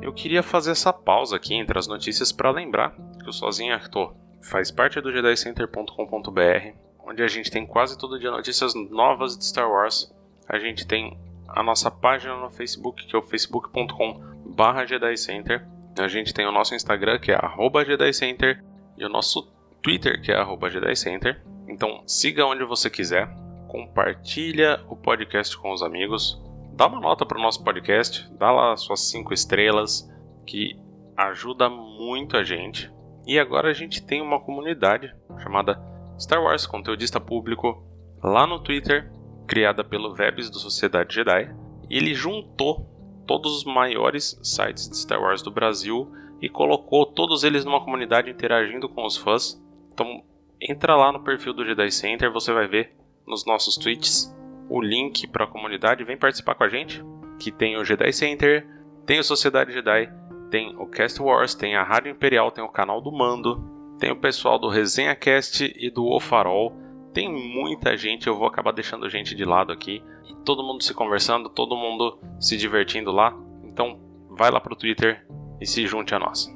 Eu 0.00 0.14
queria 0.14 0.42
fazer 0.42 0.70
essa 0.72 0.92
pausa 0.92 1.36
aqui 1.36 1.54
entre 1.54 1.78
as 1.78 1.86
notícias 1.86 2.32
para 2.32 2.50
lembrar 2.50 2.96
o 3.30 3.32
Sozinho 3.32 3.74
Arthur 3.74 4.14
faz 4.42 4.70
parte 4.70 5.00
do 5.00 5.12
JediCenter.com.br, 5.12 6.74
onde 7.06 7.22
a 7.22 7.28
gente 7.28 7.50
tem 7.50 7.66
quase 7.66 7.98
todo 7.98 8.18
dia 8.18 8.30
notícias 8.30 8.74
novas 8.74 9.36
de 9.36 9.44
Star 9.44 9.70
Wars 9.70 10.12
a 10.50 10.58
gente 10.58 10.84
tem 10.84 11.16
a 11.46 11.62
nossa 11.62 11.92
página 11.92 12.34
no 12.34 12.50
Facebook, 12.50 13.06
que 13.06 13.14
é 13.14 13.18
o 13.18 13.22
facebook.com 13.22 14.20
barra 14.46 14.84
Jedi 14.84 15.16
Center. 15.16 15.64
A 15.96 16.08
gente 16.08 16.34
tem 16.34 16.44
o 16.44 16.50
nosso 16.50 16.74
Instagram, 16.74 17.20
que 17.20 17.30
é 17.30 17.38
@gedicenter, 17.86 18.64
e 18.98 19.04
o 19.04 19.08
nosso 19.08 19.48
Twitter, 19.80 20.20
que 20.20 20.32
é 20.32 20.44
@gedicenter. 20.70 21.40
Então, 21.68 22.02
siga 22.04 22.44
onde 22.46 22.64
você 22.64 22.90
quiser, 22.90 23.28
compartilha 23.68 24.84
o 24.88 24.96
podcast 24.96 25.56
com 25.56 25.72
os 25.72 25.84
amigos, 25.84 26.42
dá 26.72 26.88
uma 26.88 26.98
nota 26.98 27.24
para 27.24 27.38
o 27.38 27.42
nosso 27.42 27.62
podcast, 27.62 28.28
dá 28.36 28.50
lá 28.50 28.76
suas 28.76 29.08
cinco 29.08 29.32
estrelas, 29.32 30.10
que 30.44 30.76
ajuda 31.16 31.68
muito 31.68 32.36
a 32.36 32.42
gente. 32.42 32.90
E 33.26 33.38
agora 33.38 33.70
a 33.70 33.72
gente 33.72 34.02
tem 34.02 34.20
uma 34.20 34.40
comunidade 34.40 35.14
chamada 35.38 35.80
Star 36.18 36.42
Wars 36.42 36.66
Conteudista 36.66 37.20
Público 37.20 37.82
lá 38.22 38.46
no 38.46 38.58
Twitter, 38.58 39.10
criada 39.46 39.82
pelo 39.82 40.14
Vebs 40.14 40.50
do 40.50 40.58
Sociedade 40.58 41.14
Jedi. 41.14 41.54
E 41.88 41.96
ele 41.96 42.14
juntou 42.14 42.86
todos 43.26 43.56
os 43.58 43.64
maiores 43.64 44.38
sites 44.42 44.88
de 44.88 44.96
Star 44.96 45.20
Wars 45.20 45.42
do 45.42 45.50
Brasil 45.50 46.10
e 46.40 46.48
colocou 46.48 47.06
todos 47.06 47.44
eles 47.44 47.64
numa 47.64 47.84
comunidade 47.84 48.30
interagindo 48.30 48.88
com 48.88 49.04
os 49.04 49.16
fãs. 49.16 49.60
Então 49.92 50.22
entra 50.60 50.96
lá 50.96 51.12
no 51.12 51.22
perfil 51.22 51.52
do 51.52 51.64
Jedi 51.64 51.90
Center, 51.90 52.32
você 52.32 52.52
vai 52.52 52.66
ver 52.66 52.94
nos 53.26 53.46
nossos 53.46 53.76
tweets 53.76 54.34
o 54.68 54.80
link 54.80 55.26
para 55.26 55.44
a 55.44 55.48
comunidade, 55.48 56.04
vem 56.04 56.16
participar 56.16 56.54
com 56.54 56.64
a 56.64 56.68
gente, 56.68 57.02
que 57.38 57.50
tem 57.50 57.76
o 57.76 57.84
Jedi 57.84 58.12
Center, 58.12 58.66
tem 59.04 59.18
o 59.18 59.24
Sociedade 59.24 59.72
Jedi, 59.72 60.12
tem 60.50 60.74
o 60.76 60.86
Cast 60.86 61.22
Wars, 61.22 61.54
tem 61.54 61.76
a 61.76 61.82
Rádio 61.84 62.10
Imperial, 62.10 62.50
tem 62.50 62.62
o 62.62 62.68
canal 62.68 63.00
do 63.00 63.12
Mando, 63.12 63.96
tem 63.98 64.10
o 64.10 64.16
pessoal 64.16 64.58
do 64.58 64.68
Resenha 64.68 65.14
Cast 65.14 65.72
e 65.76 65.90
do 65.90 66.04
O 66.04 66.18
Farol. 66.18 66.72
Tem 67.12 67.28
muita 67.28 67.96
gente, 67.96 68.26
eu 68.26 68.36
vou 68.36 68.46
acabar 68.46 68.72
deixando 68.72 69.08
gente 69.08 69.34
de 69.34 69.44
lado 69.44 69.72
aqui. 69.72 70.02
E 70.28 70.34
todo 70.44 70.62
mundo 70.62 70.82
se 70.82 70.94
conversando, 70.94 71.48
todo 71.48 71.76
mundo 71.76 72.18
se 72.40 72.56
divertindo 72.56 73.12
lá. 73.12 73.36
Então, 73.64 74.00
vai 74.30 74.50
lá 74.50 74.60
pro 74.60 74.76
Twitter 74.76 75.26
e 75.60 75.66
se 75.66 75.86
junte 75.86 76.14
a 76.14 76.18
nós. 76.18 76.48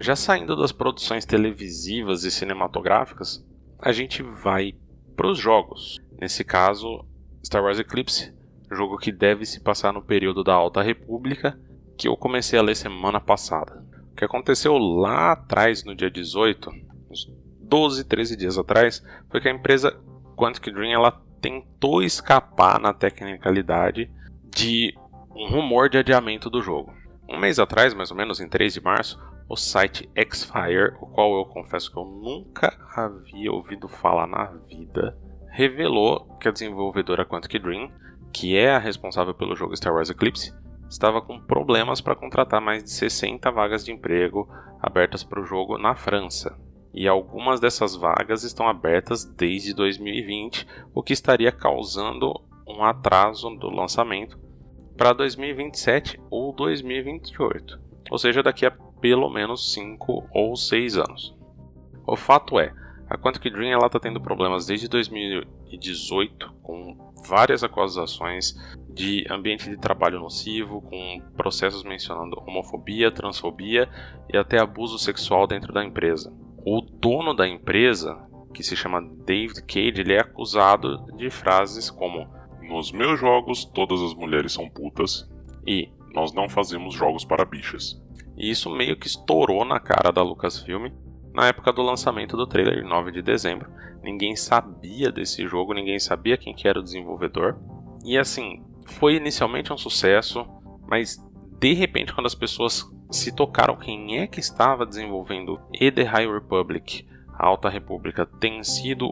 Já 0.00 0.16
saindo 0.16 0.54
das 0.54 0.72
produções 0.72 1.24
televisivas 1.24 2.24
e 2.24 2.30
cinematográficas, 2.30 3.42
a 3.78 3.92
gente 3.92 4.22
vai 4.22 4.74
para 5.16 5.28
os 5.28 5.38
jogos. 5.38 6.00
Nesse 6.20 6.44
caso, 6.44 7.04
Star 7.44 7.62
Wars 7.62 7.78
Eclipse, 7.78 8.32
jogo 8.70 8.98
que 8.98 9.12
deve 9.12 9.44
se 9.44 9.60
passar 9.60 9.92
no 9.92 10.02
período 10.02 10.42
da 10.42 10.54
Alta 10.54 10.82
República, 10.82 11.58
que 11.96 12.08
eu 12.08 12.16
comecei 12.16 12.58
a 12.58 12.62
ler 12.62 12.74
semana 12.74 13.20
passada. 13.20 13.84
O 14.12 14.16
que 14.16 14.24
aconteceu 14.24 14.76
lá 14.76 15.32
atrás, 15.32 15.84
no 15.84 15.94
dia 15.94 16.10
18, 16.10 16.70
uns 17.10 17.30
12, 17.60 18.04
13 18.04 18.36
dias 18.36 18.58
atrás, 18.58 19.02
foi 19.30 19.40
que 19.40 19.48
a 19.48 19.52
empresa 19.52 19.96
Quantic 20.36 20.72
Dream 20.72 20.92
ela 20.92 21.22
tentou 21.40 22.02
escapar 22.02 22.80
na 22.80 22.92
tecnicalidade 22.92 24.10
de 24.44 24.94
um 25.34 25.48
rumor 25.48 25.88
de 25.88 25.98
adiamento 25.98 26.48
do 26.48 26.62
jogo. 26.62 26.94
Um 27.28 27.38
mês 27.38 27.58
atrás, 27.58 27.92
mais 27.92 28.10
ou 28.10 28.16
menos 28.16 28.40
em 28.40 28.48
3 28.48 28.74
de 28.74 28.80
março, 28.80 29.20
o 29.48 29.56
site 29.56 30.08
Xfire, 30.16 30.94
o 31.00 31.06
qual 31.06 31.36
eu 31.36 31.44
confesso 31.44 31.90
que 31.90 31.98
eu 31.98 32.04
nunca 32.04 32.76
havia 32.96 33.52
ouvido 33.52 33.88
falar 33.88 34.26
na 34.26 34.44
vida, 34.68 35.16
revelou 35.50 36.26
que 36.40 36.48
a 36.48 36.50
desenvolvedora 36.50 37.24
Quantic 37.24 37.58
Dream, 37.58 37.90
que 38.32 38.56
é 38.56 38.74
a 38.74 38.78
responsável 38.78 39.34
pelo 39.34 39.54
jogo 39.54 39.76
Star 39.76 39.94
Wars 39.94 40.10
Eclipse, 40.10 40.52
estava 40.88 41.20
com 41.20 41.40
problemas 41.40 42.00
para 42.00 42.16
contratar 42.16 42.60
mais 42.60 42.82
de 42.82 42.90
60 42.90 43.50
vagas 43.50 43.84
de 43.84 43.92
emprego 43.92 44.48
abertas 44.80 45.22
para 45.22 45.40
o 45.40 45.44
jogo 45.44 45.78
na 45.78 45.94
França. 45.94 46.58
E 46.92 47.08
algumas 47.08 47.58
dessas 47.60 47.96
vagas 47.96 48.44
estão 48.44 48.68
abertas 48.68 49.24
desde 49.24 49.74
2020, 49.74 50.66
o 50.94 51.02
que 51.02 51.12
estaria 51.12 51.50
causando 51.50 52.32
um 52.66 52.84
atraso 52.84 53.50
do 53.50 53.68
lançamento 53.68 54.38
para 54.96 55.12
2027 55.12 56.20
ou 56.30 56.52
2028, 56.54 57.80
ou 58.10 58.18
seja, 58.18 58.42
daqui 58.42 58.64
a 58.64 58.70
pelo 59.04 59.28
menos 59.28 59.74
5 59.74 60.30
ou 60.32 60.56
6 60.56 60.96
anos. 60.96 61.36
O 62.06 62.16
fato 62.16 62.58
é, 62.58 62.72
a 63.06 63.18
Quantic 63.18 63.52
Dream 63.52 63.78
está 63.84 64.00
tendo 64.00 64.18
problemas 64.18 64.64
desde 64.64 64.88
2018 64.88 66.50
com 66.62 66.96
várias 67.28 67.62
acusações 67.62 68.54
de 68.88 69.26
ambiente 69.30 69.68
de 69.68 69.76
trabalho 69.76 70.18
nocivo, 70.18 70.80
com 70.80 71.20
processos 71.36 71.84
mencionando 71.84 72.42
homofobia, 72.46 73.10
transfobia 73.10 73.90
e 74.32 74.38
até 74.38 74.58
abuso 74.58 74.98
sexual 74.98 75.46
dentro 75.46 75.70
da 75.70 75.84
empresa. 75.84 76.32
O 76.64 76.80
dono 76.80 77.34
da 77.34 77.46
empresa, 77.46 78.16
que 78.54 78.62
se 78.62 78.74
chama 78.74 79.06
David 79.26 79.64
Cage, 79.64 80.00
ele 80.00 80.14
é 80.14 80.20
acusado 80.20 81.04
de 81.18 81.28
frases 81.28 81.90
como 81.90 82.26
Nos 82.62 82.90
meus 82.90 83.20
jogos 83.20 83.66
todas 83.66 84.00
as 84.00 84.14
mulheres 84.14 84.54
são 84.54 84.66
putas 84.66 85.30
e 85.66 85.92
nós 86.14 86.32
não 86.32 86.48
fazemos 86.48 86.94
jogos 86.94 87.22
para 87.22 87.44
bichas. 87.44 88.02
E 88.36 88.50
isso 88.50 88.70
meio 88.70 88.96
que 88.96 89.06
estourou 89.06 89.64
na 89.64 89.78
cara 89.78 90.12
da 90.12 90.22
Lucasfilm 90.22 90.90
na 91.34 91.48
época 91.48 91.72
do 91.72 91.82
lançamento 91.82 92.36
do 92.36 92.46
trailer, 92.46 92.86
9 92.86 93.10
de 93.10 93.20
dezembro. 93.20 93.68
Ninguém 94.02 94.36
sabia 94.36 95.10
desse 95.10 95.46
jogo, 95.48 95.74
ninguém 95.74 95.98
sabia 95.98 96.36
quem 96.36 96.54
que 96.54 96.68
era 96.68 96.78
o 96.78 96.82
desenvolvedor. 96.82 97.58
E 98.04 98.16
assim, 98.16 98.62
foi 98.86 99.16
inicialmente 99.16 99.72
um 99.72 99.76
sucesso, 99.76 100.46
mas 100.86 101.18
de 101.58 101.72
repente 101.72 102.14
quando 102.14 102.26
as 102.26 102.34
pessoas 102.36 102.88
se 103.10 103.34
tocaram 103.34 103.76
quem 103.76 104.18
é 104.20 104.28
que 104.28 104.38
estava 104.38 104.86
desenvolvendo 104.86 105.60
e 105.72 105.90
The 105.90 106.04
High 106.04 106.32
Republic, 106.32 107.04
a 107.32 107.46
Alta 107.46 107.68
República, 107.68 108.24
tem 108.24 108.62
sido 108.62 109.08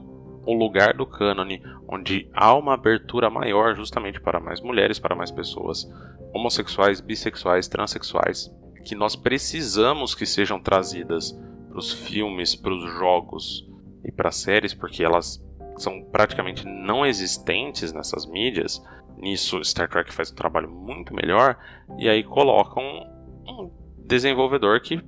o 0.46 0.54
lugar 0.54 0.94
do 0.94 1.06
cânone 1.06 1.60
onde 1.88 2.28
há 2.32 2.54
uma 2.54 2.74
abertura 2.74 3.28
maior 3.30 3.74
justamente 3.74 4.20
para 4.20 4.38
mais 4.38 4.60
mulheres, 4.60 4.98
para 4.98 5.16
mais 5.16 5.30
pessoas 5.30 5.90
homossexuais, 6.32 7.00
bissexuais, 7.00 7.66
transexuais 7.66 8.50
que 8.84 8.94
nós 8.94 9.16
precisamos 9.16 10.14
que 10.14 10.26
sejam 10.26 10.60
trazidas 10.60 11.32
para 11.68 11.78
os 11.78 11.92
filmes, 11.92 12.54
para 12.54 12.74
os 12.74 12.82
jogos 12.92 13.68
e 14.04 14.12
para 14.12 14.28
as 14.28 14.36
séries, 14.36 14.74
porque 14.74 15.02
elas 15.02 15.42
são 15.76 16.02
praticamente 16.04 16.66
não 16.66 17.06
existentes 17.06 17.92
nessas 17.92 18.26
mídias. 18.26 18.82
Nisso, 19.16 19.62
Star 19.64 19.88
Trek 19.88 20.12
faz 20.12 20.30
um 20.30 20.34
trabalho 20.34 20.70
muito 20.70 21.14
melhor. 21.14 21.56
E 21.98 22.08
aí 22.08 22.22
colocam 22.22 22.82
um 23.46 23.70
desenvolvedor 24.04 24.80
que 24.80 25.00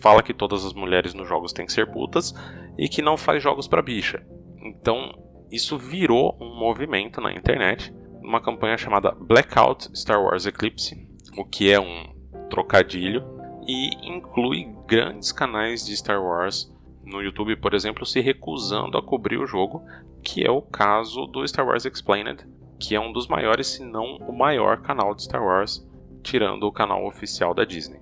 fala 0.00 0.22
que 0.22 0.34
todas 0.34 0.64
as 0.64 0.72
mulheres 0.72 1.14
nos 1.14 1.28
jogos 1.28 1.52
têm 1.52 1.66
que 1.66 1.72
ser 1.72 1.90
putas 1.90 2.34
e 2.76 2.88
que 2.88 3.02
não 3.02 3.16
faz 3.16 3.42
jogos 3.42 3.68
para 3.68 3.82
bicha. 3.82 4.24
Então, 4.58 5.12
isso 5.50 5.76
virou 5.78 6.36
um 6.40 6.58
movimento 6.58 7.20
na 7.20 7.32
internet, 7.32 7.92
uma 8.22 8.40
campanha 8.40 8.78
chamada 8.78 9.12
Blackout 9.12 9.90
Star 9.96 10.22
Wars 10.22 10.46
Eclipse, 10.46 11.08
o 11.36 11.44
que 11.44 11.70
é 11.70 11.78
um 11.78 12.11
trocadilho 12.52 13.24
e 13.66 13.88
inclui 14.06 14.68
grandes 14.86 15.32
canais 15.32 15.86
de 15.86 15.96
Star 15.96 16.22
Wars 16.22 16.70
no 17.02 17.22
YouTube, 17.22 17.56
por 17.56 17.72
exemplo, 17.72 18.04
se 18.04 18.20
recusando 18.20 18.98
a 18.98 19.02
cobrir 19.02 19.38
o 19.38 19.46
jogo, 19.46 19.82
que 20.22 20.46
é 20.46 20.50
o 20.50 20.60
caso 20.60 21.26
do 21.26 21.46
Star 21.48 21.66
Wars 21.66 21.86
Explained, 21.86 22.46
que 22.78 22.94
é 22.94 23.00
um 23.00 23.10
dos 23.10 23.26
maiores, 23.26 23.68
se 23.68 23.82
não 23.82 24.18
o 24.18 24.36
maior 24.36 24.82
canal 24.82 25.14
de 25.14 25.22
Star 25.22 25.42
Wars, 25.42 25.88
tirando 26.22 26.64
o 26.64 26.72
canal 26.72 27.06
oficial 27.06 27.54
da 27.54 27.64
Disney. 27.64 28.00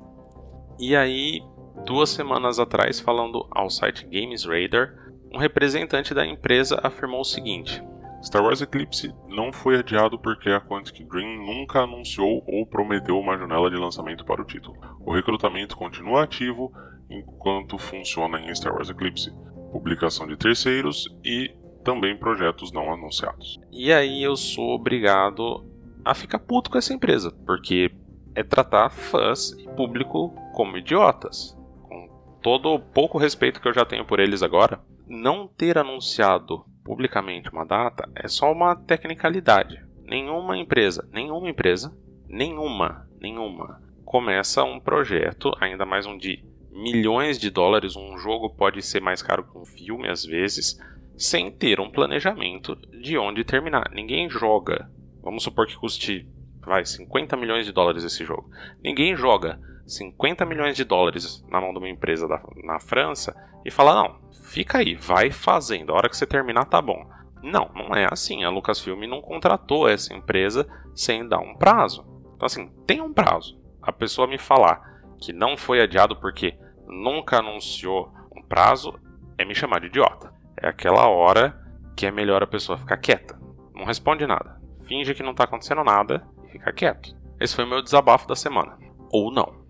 E 0.80 0.96
aí, 0.96 1.40
duas 1.86 2.10
semanas 2.10 2.58
atrás, 2.58 2.98
falando 2.98 3.46
ao 3.52 3.70
site 3.70 4.04
Games 4.06 4.44
Radar, 4.44 4.94
um 5.32 5.38
representante 5.38 6.12
da 6.12 6.26
empresa 6.26 6.80
afirmou 6.82 7.20
o 7.20 7.24
seguinte: 7.24 7.80
Star 8.22 8.42
Wars 8.42 8.60
Eclipse 8.60 9.14
não 9.28 9.50
foi 9.52 9.78
adiado 9.78 10.18
porque 10.18 10.50
a 10.50 10.60
Quantic 10.60 11.04
Dream 11.04 11.38
nunca 11.38 11.80
anunciou 11.80 12.44
ou 12.46 12.66
prometeu 12.66 13.18
uma 13.18 13.36
janela 13.38 13.70
de 13.70 13.76
lançamento 13.76 14.24
para 14.26 14.42
o 14.42 14.44
título. 14.44 14.76
O 15.00 15.14
recrutamento 15.14 15.76
continua 15.76 16.24
ativo 16.24 16.70
enquanto 17.08 17.78
funciona 17.78 18.38
em 18.40 18.54
Star 18.54 18.74
Wars 18.74 18.90
Eclipse, 18.90 19.32
publicação 19.72 20.26
de 20.26 20.36
terceiros 20.36 21.08
e 21.24 21.50
também 21.82 22.16
projetos 22.16 22.70
não 22.72 22.92
anunciados. 22.92 23.58
E 23.72 23.90
aí 23.90 24.22
eu 24.22 24.36
sou 24.36 24.74
obrigado 24.74 25.64
a 26.04 26.14
ficar 26.14 26.38
puto 26.40 26.70
com 26.70 26.78
essa 26.78 26.92
empresa, 26.92 27.32
porque 27.46 27.90
é 28.34 28.42
tratar 28.42 28.90
fãs 28.90 29.52
e 29.52 29.66
público 29.70 30.34
como 30.54 30.76
idiotas. 30.76 31.56
Com 31.88 32.36
todo 32.42 32.74
o 32.74 32.78
pouco 32.78 33.18
respeito 33.18 33.60
que 33.60 33.68
eu 33.68 33.74
já 33.74 33.84
tenho 33.84 34.04
por 34.04 34.20
eles 34.20 34.42
agora, 34.42 34.80
não 35.08 35.48
ter 35.48 35.78
anunciado 35.78 36.64
publicamente 36.90 37.48
uma 37.52 37.64
data 37.64 38.10
é 38.16 38.26
só 38.26 38.50
uma 38.50 38.74
tecnicalidade. 38.74 39.80
Nenhuma 40.02 40.58
empresa, 40.58 41.08
nenhuma 41.12 41.48
empresa, 41.48 41.96
nenhuma, 42.28 43.08
nenhuma 43.20 43.80
começa 44.04 44.64
um 44.64 44.80
projeto, 44.80 45.52
ainda 45.60 45.86
mais 45.86 46.04
um 46.04 46.18
de 46.18 46.42
milhões 46.68 47.38
de 47.38 47.48
dólares, 47.48 47.94
um 47.94 48.18
jogo 48.18 48.50
pode 48.50 48.82
ser 48.82 49.00
mais 49.00 49.22
caro 49.22 49.44
que 49.44 49.56
um 49.56 49.64
filme 49.64 50.08
às 50.08 50.24
vezes, 50.24 50.80
sem 51.16 51.48
ter 51.48 51.78
um 51.78 51.88
planejamento 51.88 52.74
de 53.00 53.16
onde 53.16 53.44
terminar. 53.44 53.88
Ninguém 53.92 54.28
joga, 54.28 54.90
vamos 55.22 55.44
supor 55.44 55.68
que 55.68 55.76
custe 55.76 56.26
vai 56.60 56.84
50 56.84 57.36
milhões 57.36 57.66
de 57.66 57.72
dólares 57.72 58.02
esse 58.02 58.24
jogo. 58.24 58.50
Ninguém 58.82 59.14
joga 59.14 59.60
50 59.90 60.46
milhões 60.46 60.76
de 60.76 60.84
dólares 60.84 61.44
na 61.48 61.60
mão 61.60 61.72
de 61.72 61.78
uma 61.78 61.88
empresa 61.88 62.28
da, 62.28 62.40
na 62.62 62.78
França 62.78 63.34
e 63.64 63.70
falar: 63.70 63.94
não, 63.94 64.20
fica 64.44 64.78
aí, 64.78 64.94
vai 64.94 65.30
fazendo, 65.30 65.92
a 65.92 65.96
hora 65.96 66.08
que 66.08 66.16
você 66.16 66.26
terminar 66.26 66.66
tá 66.66 66.80
bom. 66.80 67.08
Não, 67.42 67.70
não 67.74 67.94
é 67.94 68.06
assim. 68.10 68.44
A 68.44 68.50
Lucasfilm 68.50 69.06
não 69.06 69.22
contratou 69.22 69.88
essa 69.88 70.14
empresa 70.14 70.68
sem 70.94 71.26
dar 71.26 71.38
um 71.38 71.56
prazo. 71.56 72.06
Então, 72.36 72.46
assim, 72.46 72.70
tem 72.86 73.00
um 73.00 73.12
prazo. 73.12 73.58
A 73.82 73.92
pessoa 73.92 74.28
me 74.28 74.38
falar 74.38 75.02
que 75.18 75.32
não 75.32 75.56
foi 75.56 75.80
adiado 75.80 76.16
porque 76.16 76.56
nunca 76.86 77.38
anunciou 77.38 78.12
um 78.34 78.42
prazo 78.42 78.98
é 79.38 79.44
me 79.44 79.54
chamar 79.54 79.80
de 79.80 79.86
idiota. 79.86 80.32
É 80.56 80.68
aquela 80.68 81.08
hora 81.08 81.58
que 81.96 82.06
é 82.06 82.10
melhor 82.10 82.42
a 82.42 82.46
pessoa 82.46 82.78
ficar 82.78 82.98
quieta. 82.98 83.38
Não 83.74 83.84
responde 83.84 84.26
nada. 84.26 84.60
Finge 84.86 85.14
que 85.14 85.22
não 85.22 85.34
tá 85.34 85.44
acontecendo 85.44 85.82
nada 85.82 86.26
e 86.44 86.50
fica 86.50 86.72
quieto. 86.72 87.16
Esse 87.40 87.54
foi 87.54 87.64
o 87.64 87.68
meu 87.68 87.82
desabafo 87.82 88.28
da 88.28 88.36
semana. 88.36 88.78
Ou 89.10 89.32
não. 89.32 89.64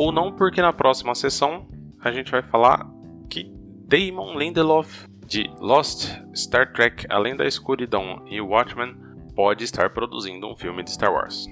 Ou 0.00 0.10
não, 0.10 0.32
porque 0.32 0.62
na 0.62 0.72
próxima 0.72 1.14
sessão 1.14 1.68
a 2.00 2.10
gente 2.10 2.30
vai 2.30 2.40
falar 2.40 2.90
que 3.28 3.44
Damon 3.86 4.38
Lindelof 4.38 5.06
de 5.26 5.44
Lost, 5.58 6.08
Star 6.34 6.72
Trek 6.72 7.04
Além 7.10 7.36
da 7.36 7.44
Escuridão 7.44 8.24
e 8.26 8.40
Watchmen 8.40 8.96
pode 9.36 9.62
estar 9.62 9.90
produzindo 9.90 10.50
um 10.50 10.56
filme 10.56 10.82
de 10.82 10.90
Star 10.90 11.12
Wars. 11.12 11.46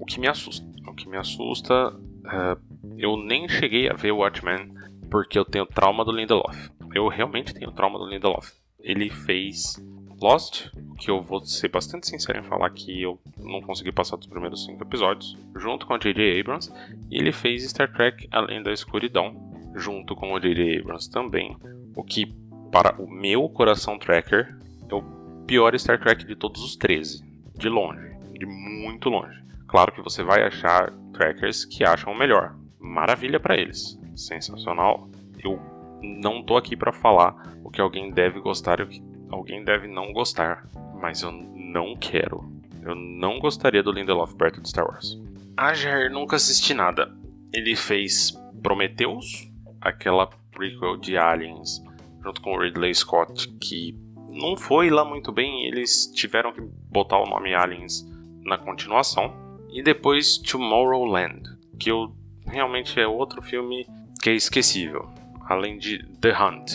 O 0.00 0.04
que 0.04 0.18
me 0.18 0.26
assusta. 0.26 0.66
O 0.88 0.92
que 0.92 1.08
me 1.08 1.16
assusta, 1.16 1.90
uh, 1.94 2.60
eu 2.98 3.16
nem 3.16 3.48
cheguei 3.48 3.88
a 3.88 3.94
ver 3.94 4.10
Watchmen 4.10 4.74
porque 5.08 5.38
eu 5.38 5.44
tenho 5.44 5.64
trauma 5.64 6.04
do 6.04 6.10
Lindelof. 6.10 6.70
Eu 6.92 7.06
realmente 7.06 7.54
tenho 7.54 7.70
trauma 7.70 7.96
do 7.96 8.08
Lindelof. 8.08 8.50
Ele 8.80 9.08
fez 9.08 9.76
Lost, 10.24 10.70
que 10.98 11.10
eu 11.10 11.20
vou 11.20 11.44
ser 11.44 11.68
bastante 11.68 12.08
sincero 12.08 12.38
em 12.38 12.44
falar 12.44 12.70
que 12.70 13.02
eu 13.02 13.20
não 13.38 13.60
consegui 13.60 13.92
passar 13.92 14.16
dos 14.16 14.26
primeiros 14.26 14.64
cinco 14.64 14.82
episódios, 14.82 15.36
junto 15.54 15.86
com 15.86 15.92
o 15.92 15.98
J.J. 15.98 16.40
Abrams, 16.40 16.72
e 17.10 17.18
ele 17.18 17.30
fez 17.30 17.62
Star 17.68 17.92
Trek 17.92 18.26
Além 18.32 18.62
da 18.62 18.72
Escuridão, 18.72 19.36
junto 19.74 20.16
com 20.16 20.32
o 20.32 20.40
J.J. 20.40 20.80
Abrams 20.80 21.10
também, 21.10 21.54
o 21.94 22.02
que, 22.02 22.34
para 22.72 22.98
o 22.98 23.06
meu 23.06 23.46
coração 23.50 23.98
tracker, 23.98 24.56
é 24.88 24.94
o 24.94 25.02
pior 25.46 25.78
Star 25.78 26.00
Trek 26.00 26.24
de 26.24 26.34
todos 26.34 26.64
os 26.64 26.74
13, 26.74 27.22
de 27.54 27.68
longe, 27.68 28.16
de 28.32 28.46
muito 28.46 29.10
longe. 29.10 29.38
Claro 29.68 29.92
que 29.92 30.00
você 30.00 30.22
vai 30.22 30.42
achar 30.42 30.90
trackers 31.12 31.66
que 31.66 31.84
acham 31.84 32.14
o 32.14 32.18
melhor, 32.18 32.56
maravilha 32.80 33.38
para 33.38 33.58
eles, 33.58 34.00
sensacional. 34.16 35.06
Eu 35.38 35.60
não 36.02 36.42
tô 36.42 36.56
aqui 36.56 36.74
para 36.74 36.94
falar 36.94 37.54
o 37.62 37.70
que 37.70 37.82
alguém 37.82 38.10
deve 38.10 38.40
gostar 38.40 38.80
e 38.80 38.84
o 38.84 38.88
que 38.88 39.13
alguém 39.30 39.64
deve 39.64 39.88
não 39.88 40.12
gostar, 40.12 40.66
mas 41.00 41.22
eu 41.22 41.32
não 41.32 41.96
quero. 41.96 42.44
Eu 42.82 42.94
não 42.94 43.38
gostaria 43.38 43.82
do 43.82 43.92
Lindelof 43.92 44.34
perto 44.34 44.60
de 44.60 44.68
Star 44.68 44.86
Wars. 44.86 45.18
Ager 45.56 46.10
nunca 46.10 46.36
assisti 46.36 46.74
nada. 46.74 47.12
Ele 47.52 47.74
fez 47.76 48.32
Prometheus, 48.62 49.50
aquela 49.80 50.26
prequel 50.50 50.96
de 50.96 51.16
Aliens, 51.16 51.82
junto 52.22 52.40
com 52.40 52.58
Ridley 52.58 52.94
Scott, 52.94 53.48
que 53.58 53.96
não 54.28 54.56
foi 54.56 54.90
lá 54.90 55.04
muito 55.04 55.32
bem. 55.32 55.66
Eles 55.66 56.06
tiveram 56.14 56.52
que 56.52 56.60
botar 56.60 57.18
o 57.18 57.26
nome 57.26 57.54
Aliens 57.54 58.04
na 58.42 58.58
continuação. 58.58 59.32
E 59.70 59.82
depois 59.82 60.38
Tomorrowland, 60.38 61.42
que 61.78 61.90
eu, 61.90 62.14
realmente 62.46 63.00
é 63.00 63.06
outro 63.06 63.42
filme 63.42 63.86
que 64.22 64.30
é 64.30 64.34
esquecível, 64.34 65.08
além 65.48 65.78
de 65.78 66.04
The 66.20 66.30
Hunt, 66.30 66.72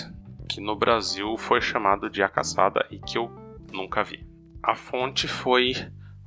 que 0.50 0.60
no 0.60 0.76
Brasil 0.76 1.38
foi 1.38 1.62
chamado 1.62 2.10
de 2.10 2.24
A 2.24 2.28
Caçada 2.28 2.86
e 2.90 2.98
que 2.98 3.18
eu 3.18 3.32
nunca 3.72 4.04
vi. 4.04 4.28
A 4.64 4.76
fonte 4.76 5.28
foi 5.28 5.74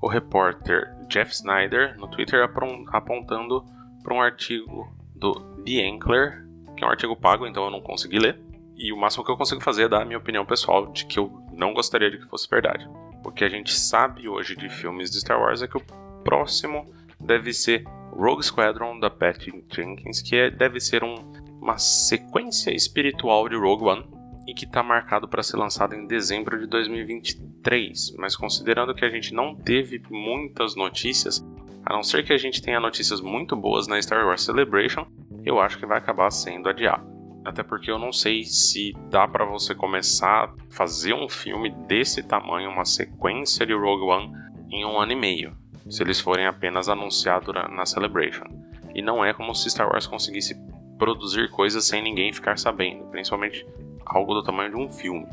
o 0.01 0.09
repórter 0.09 0.95
Jeff 1.09 1.33
Snyder 1.33 1.99
no 1.99 2.09
Twitter 2.09 2.49
apontando 2.93 3.65
para 4.03 4.15
um 4.15 4.23
artigo 4.23 4.89
do 5.15 5.35
The 5.65 5.89
Ankler, 5.89 6.47
que 6.77 6.85
é 6.85 6.87
um 6.87 6.91
artigo 6.91 7.17
pago, 7.17 7.47
então 7.47 7.65
eu 7.65 7.71
não 7.71 7.81
consegui 7.81 8.19
ler. 8.19 8.41
E 8.77 8.93
o 8.93 8.97
máximo 8.97 9.25
que 9.25 9.31
eu 9.31 9.37
consigo 9.37 9.61
fazer 9.61 9.85
é 9.85 9.89
dar 9.89 10.03
a 10.03 10.05
minha 10.05 10.19
opinião 10.19 10.47
pessoal 10.47 10.87
de 10.87 11.05
que 11.05 11.19
eu 11.19 11.31
não 11.53 11.75
gostaria 11.75 12.11
de 12.11 12.19
que 12.19 12.27
fosse 12.27 12.49
verdade. 12.49 12.89
O 13.25 13.31
que 13.31 13.45
a 13.45 13.49
gente 13.49 13.73
sabe 13.73 14.29
hoje 14.29 14.57
de 14.57 14.69
filmes 14.69 15.11
de 15.11 15.21
Star 15.21 15.39
Wars 15.41 15.63
é 15.63 15.69
que 15.69 15.77
o 15.77 15.85
próximo 16.25 16.91
deve 17.21 17.53
ser 17.53 17.85
Rogue 18.13 18.43
Squadron 18.43 18.99
da 18.99 19.11
Patty 19.11 19.65
Jenkins, 19.69 20.23
que 20.23 20.37
é, 20.37 20.51
deve 20.51 20.81
ser 20.81 21.05
um 21.05 21.15
uma 21.62 21.79
sequência 21.79 22.75
espiritual 22.75 23.48
de 23.48 23.55
Rogue 23.55 23.85
One 23.85 24.05
e 24.48 24.53
que 24.53 24.64
está 24.64 24.83
marcado 24.83 25.29
para 25.29 25.44
ser 25.44 25.57
lançado 25.57 25.94
em 25.94 26.09
dezembro 26.09 26.59
de 26.59 26.66
2023. 26.66 28.16
Mas 28.18 28.35
considerando 28.35 28.92
que 28.92 29.05
a 29.05 29.09
gente 29.09 29.33
não 29.33 29.55
teve 29.55 30.03
muitas 30.11 30.75
notícias, 30.75 31.46
a 31.87 31.94
não 31.94 32.03
ser 32.03 32.25
que 32.25 32.33
a 32.33 32.37
gente 32.37 32.61
tenha 32.61 32.81
notícias 32.81 33.20
muito 33.20 33.55
boas 33.55 33.87
na 33.87 34.03
Star 34.03 34.27
Wars 34.27 34.42
Celebration, 34.42 35.07
eu 35.44 35.61
acho 35.61 35.79
que 35.79 35.87
vai 35.87 35.98
acabar 35.98 36.33
sendo 36.33 36.68
adiado. 36.68 37.07
Até 37.44 37.62
porque 37.62 37.90
eu 37.90 37.98
não 37.98 38.12
sei 38.12 38.42
se 38.42 38.92
dá 39.09 39.29
para 39.29 39.44
você 39.44 39.72
começar 39.72 40.44
a 40.44 40.53
fazer 40.68 41.14
um 41.14 41.29
filme 41.29 41.70
desse 41.87 42.25
tamanho, 42.25 42.70
uma 42.70 42.85
sequência 42.85 43.64
de 43.64 43.72
Rogue 43.72 44.05
One, 44.05 44.33
em 44.68 44.85
um 44.85 44.98
ano 44.98 45.12
e 45.12 45.16
meio, 45.16 45.57
se 45.88 46.03
eles 46.03 46.20
forem 46.20 46.46
apenas 46.46 46.88
anunciados 46.88 47.55
na 47.70 47.87
Celebration. 47.87 48.46
E 48.94 49.01
não 49.01 49.25
é 49.25 49.33
como 49.33 49.55
se 49.55 49.70
Star 49.70 49.88
Wars 49.88 50.07
conseguisse 50.07 50.55
produzir 51.03 51.51
coisas 51.51 51.85
sem 51.85 52.01
ninguém 52.01 52.33
ficar 52.33 52.57
sabendo, 52.57 53.03
principalmente 53.07 53.67
algo 54.07 54.35
do 54.35 54.43
tamanho 54.45 54.71
de 54.71 54.77
um 54.77 54.88
filme. 54.88 55.27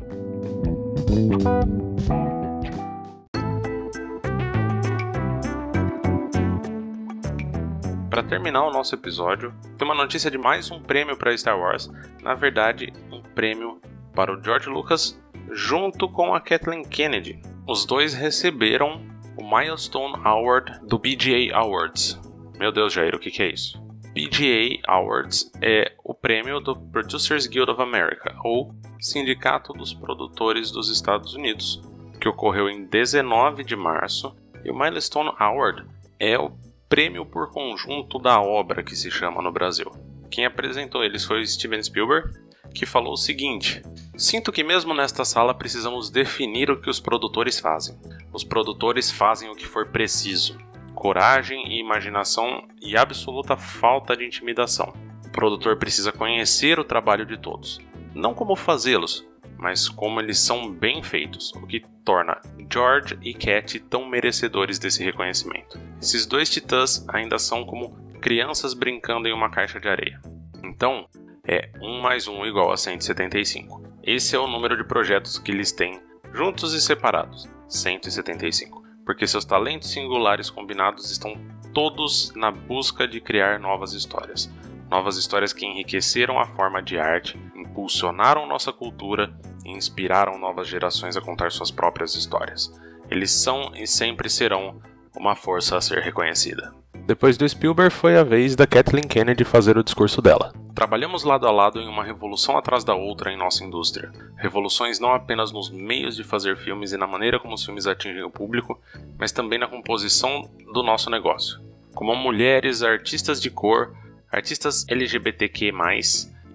Para 8.10 8.24
terminar 8.24 8.66
o 8.66 8.72
nosso 8.72 8.96
episódio, 8.96 9.54
tem 9.78 9.86
uma 9.86 9.94
notícia 9.94 10.28
de 10.28 10.36
mais 10.36 10.72
um 10.72 10.82
prêmio 10.82 11.16
para 11.16 11.38
Star 11.38 11.56
Wars. 11.56 11.88
Na 12.20 12.34
verdade, 12.34 12.92
um 13.12 13.22
prêmio 13.22 13.80
para 14.12 14.36
o 14.36 14.42
George 14.42 14.68
Lucas 14.68 15.22
junto 15.52 16.08
com 16.08 16.34
a 16.34 16.40
Kathleen 16.40 16.82
Kennedy. 16.82 17.40
Os 17.64 17.86
dois 17.86 18.12
receberam 18.12 19.06
o 19.36 19.44
Milestone 19.44 20.16
Award 20.24 20.80
do 20.84 20.98
BGA 20.98 21.54
Awards. 21.54 22.20
Meu 22.58 22.72
Deus, 22.72 22.92
Jair, 22.92 23.14
o 23.14 23.20
que, 23.20 23.30
que 23.30 23.44
é 23.44 23.52
isso? 23.52 23.89
PGA 24.14 24.80
Awards 24.88 25.50
é 25.62 25.92
o 26.04 26.12
prêmio 26.12 26.58
do 26.58 26.74
Producers 26.74 27.46
Guild 27.46 27.70
of 27.70 27.80
America, 27.80 28.34
ou 28.42 28.74
Sindicato 29.00 29.72
dos 29.72 29.94
Produtores 29.94 30.72
dos 30.72 30.90
Estados 30.90 31.34
Unidos, 31.34 31.80
que 32.20 32.28
ocorreu 32.28 32.68
em 32.68 32.84
19 32.86 33.62
de 33.62 33.76
março, 33.76 34.34
e 34.64 34.70
o 34.70 34.78
Milestone 34.78 35.32
Award 35.38 35.86
é 36.18 36.36
o 36.36 36.50
prêmio 36.88 37.24
por 37.24 37.52
conjunto 37.52 38.18
da 38.18 38.40
obra 38.40 38.82
que 38.82 38.96
se 38.96 39.10
chama 39.10 39.40
no 39.40 39.52
Brasil. 39.52 39.90
Quem 40.28 40.44
apresentou 40.44 41.04
eles 41.04 41.24
foi 41.24 41.46
Steven 41.46 41.82
Spielberg, 41.82 42.30
que 42.74 42.84
falou 42.84 43.12
o 43.12 43.16
seguinte: 43.16 43.80
Sinto 44.16 44.50
que 44.50 44.64
mesmo 44.64 44.92
nesta 44.92 45.24
sala 45.24 45.54
precisamos 45.54 46.10
definir 46.10 46.68
o 46.70 46.80
que 46.80 46.90
os 46.90 47.00
produtores 47.00 47.60
fazem. 47.60 47.96
Os 48.32 48.42
produtores 48.42 49.10
fazem 49.10 49.48
o 49.48 49.54
que 49.54 49.66
for 49.66 49.86
preciso 49.86 50.58
coragem 51.00 51.66
e 51.66 51.80
imaginação 51.80 52.68
e 52.78 52.94
absoluta 52.94 53.56
falta 53.56 54.14
de 54.14 54.26
intimidação. 54.26 54.92
O 55.24 55.30
produtor 55.30 55.78
precisa 55.78 56.12
conhecer 56.12 56.78
o 56.78 56.84
trabalho 56.84 57.24
de 57.24 57.38
todos, 57.38 57.80
não 58.14 58.34
como 58.34 58.54
fazê-los, 58.54 59.26
mas 59.56 59.88
como 59.88 60.20
eles 60.20 60.38
são 60.38 60.70
bem 60.70 61.02
feitos, 61.02 61.54
o 61.54 61.66
que 61.66 61.82
torna 62.04 62.38
George 62.70 63.18
e 63.22 63.32
Cat 63.32 63.80
tão 63.80 64.06
merecedores 64.06 64.78
desse 64.78 65.02
reconhecimento. 65.02 65.80
Esses 66.02 66.26
dois 66.26 66.50
titãs 66.50 67.02
ainda 67.08 67.38
são 67.38 67.64
como 67.64 67.96
crianças 68.20 68.74
brincando 68.74 69.26
em 69.26 69.32
uma 69.32 69.48
caixa 69.48 69.80
de 69.80 69.88
areia. 69.88 70.20
Então, 70.62 71.08
é 71.48 71.70
1 71.80 72.02
mais 72.02 72.28
1 72.28 72.44
igual 72.44 72.70
a 72.70 72.76
175. 72.76 73.82
Esse 74.02 74.36
é 74.36 74.38
o 74.38 74.46
número 74.46 74.76
de 74.76 74.84
projetos 74.84 75.38
que 75.38 75.50
eles 75.50 75.72
têm, 75.72 75.98
juntos 76.34 76.74
e 76.74 76.80
separados, 76.80 77.48
175 77.70 78.89
porque 79.10 79.26
seus 79.26 79.44
talentos 79.44 79.90
singulares 79.90 80.50
combinados 80.50 81.10
estão 81.10 81.34
todos 81.74 82.32
na 82.36 82.48
busca 82.48 83.08
de 83.08 83.20
criar 83.20 83.58
novas 83.58 83.92
histórias. 83.92 84.48
Novas 84.88 85.16
histórias 85.16 85.52
que 85.52 85.66
enriqueceram 85.66 86.38
a 86.38 86.46
forma 86.46 86.80
de 86.80 86.96
arte, 86.96 87.36
impulsionaram 87.56 88.46
nossa 88.46 88.72
cultura 88.72 89.34
e 89.64 89.72
inspiraram 89.72 90.38
novas 90.38 90.68
gerações 90.68 91.16
a 91.16 91.20
contar 91.20 91.50
suas 91.50 91.72
próprias 91.72 92.14
histórias. 92.14 92.72
Eles 93.10 93.32
são 93.32 93.72
e 93.74 93.84
sempre 93.84 94.30
serão 94.30 94.80
uma 95.16 95.34
força 95.34 95.76
a 95.76 95.80
ser 95.80 95.98
reconhecida. 95.98 96.72
Depois 97.10 97.36
do 97.36 97.48
Spielberg, 97.48 97.92
foi 97.92 98.16
a 98.16 98.22
vez 98.22 98.54
da 98.54 98.68
Kathleen 98.68 99.02
Kennedy 99.02 99.42
fazer 99.42 99.76
o 99.76 99.82
discurso 99.82 100.22
dela. 100.22 100.52
Trabalhamos 100.76 101.24
lado 101.24 101.44
a 101.44 101.50
lado 101.50 101.80
em 101.80 101.88
uma 101.88 102.04
revolução 102.04 102.56
atrás 102.56 102.84
da 102.84 102.94
outra 102.94 103.32
em 103.32 103.36
nossa 103.36 103.64
indústria. 103.64 104.12
Revoluções 104.36 105.00
não 105.00 105.12
apenas 105.12 105.50
nos 105.50 105.70
meios 105.70 106.14
de 106.14 106.22
fazer 106.22 106.56
filmes 106.56 106.92
e 106.92 106.96
na 106.96 107.08
maneira 107.08 107.40
como 107.40 107.54
os 107.54 107.64
filmes 107.64 107.88
atingem 107.88 108.22
o 108.22 108.30
público, 108.30 108.80
mas 109.18 109.32
também 109.32 109.58
na 109.58 109.66
composição 109.66 110.48
do 110.72 110.84
nosso 110.84 111.10
negócio. 111.10 111.60
Como 111.96 112.14
mulheres, 112.14 112.80
artistas 112.80 113.42
de 113.42 113.50
cor, 113.50 113.92
artistas 114.30 114.86
LGBTQ, 114.88 115.72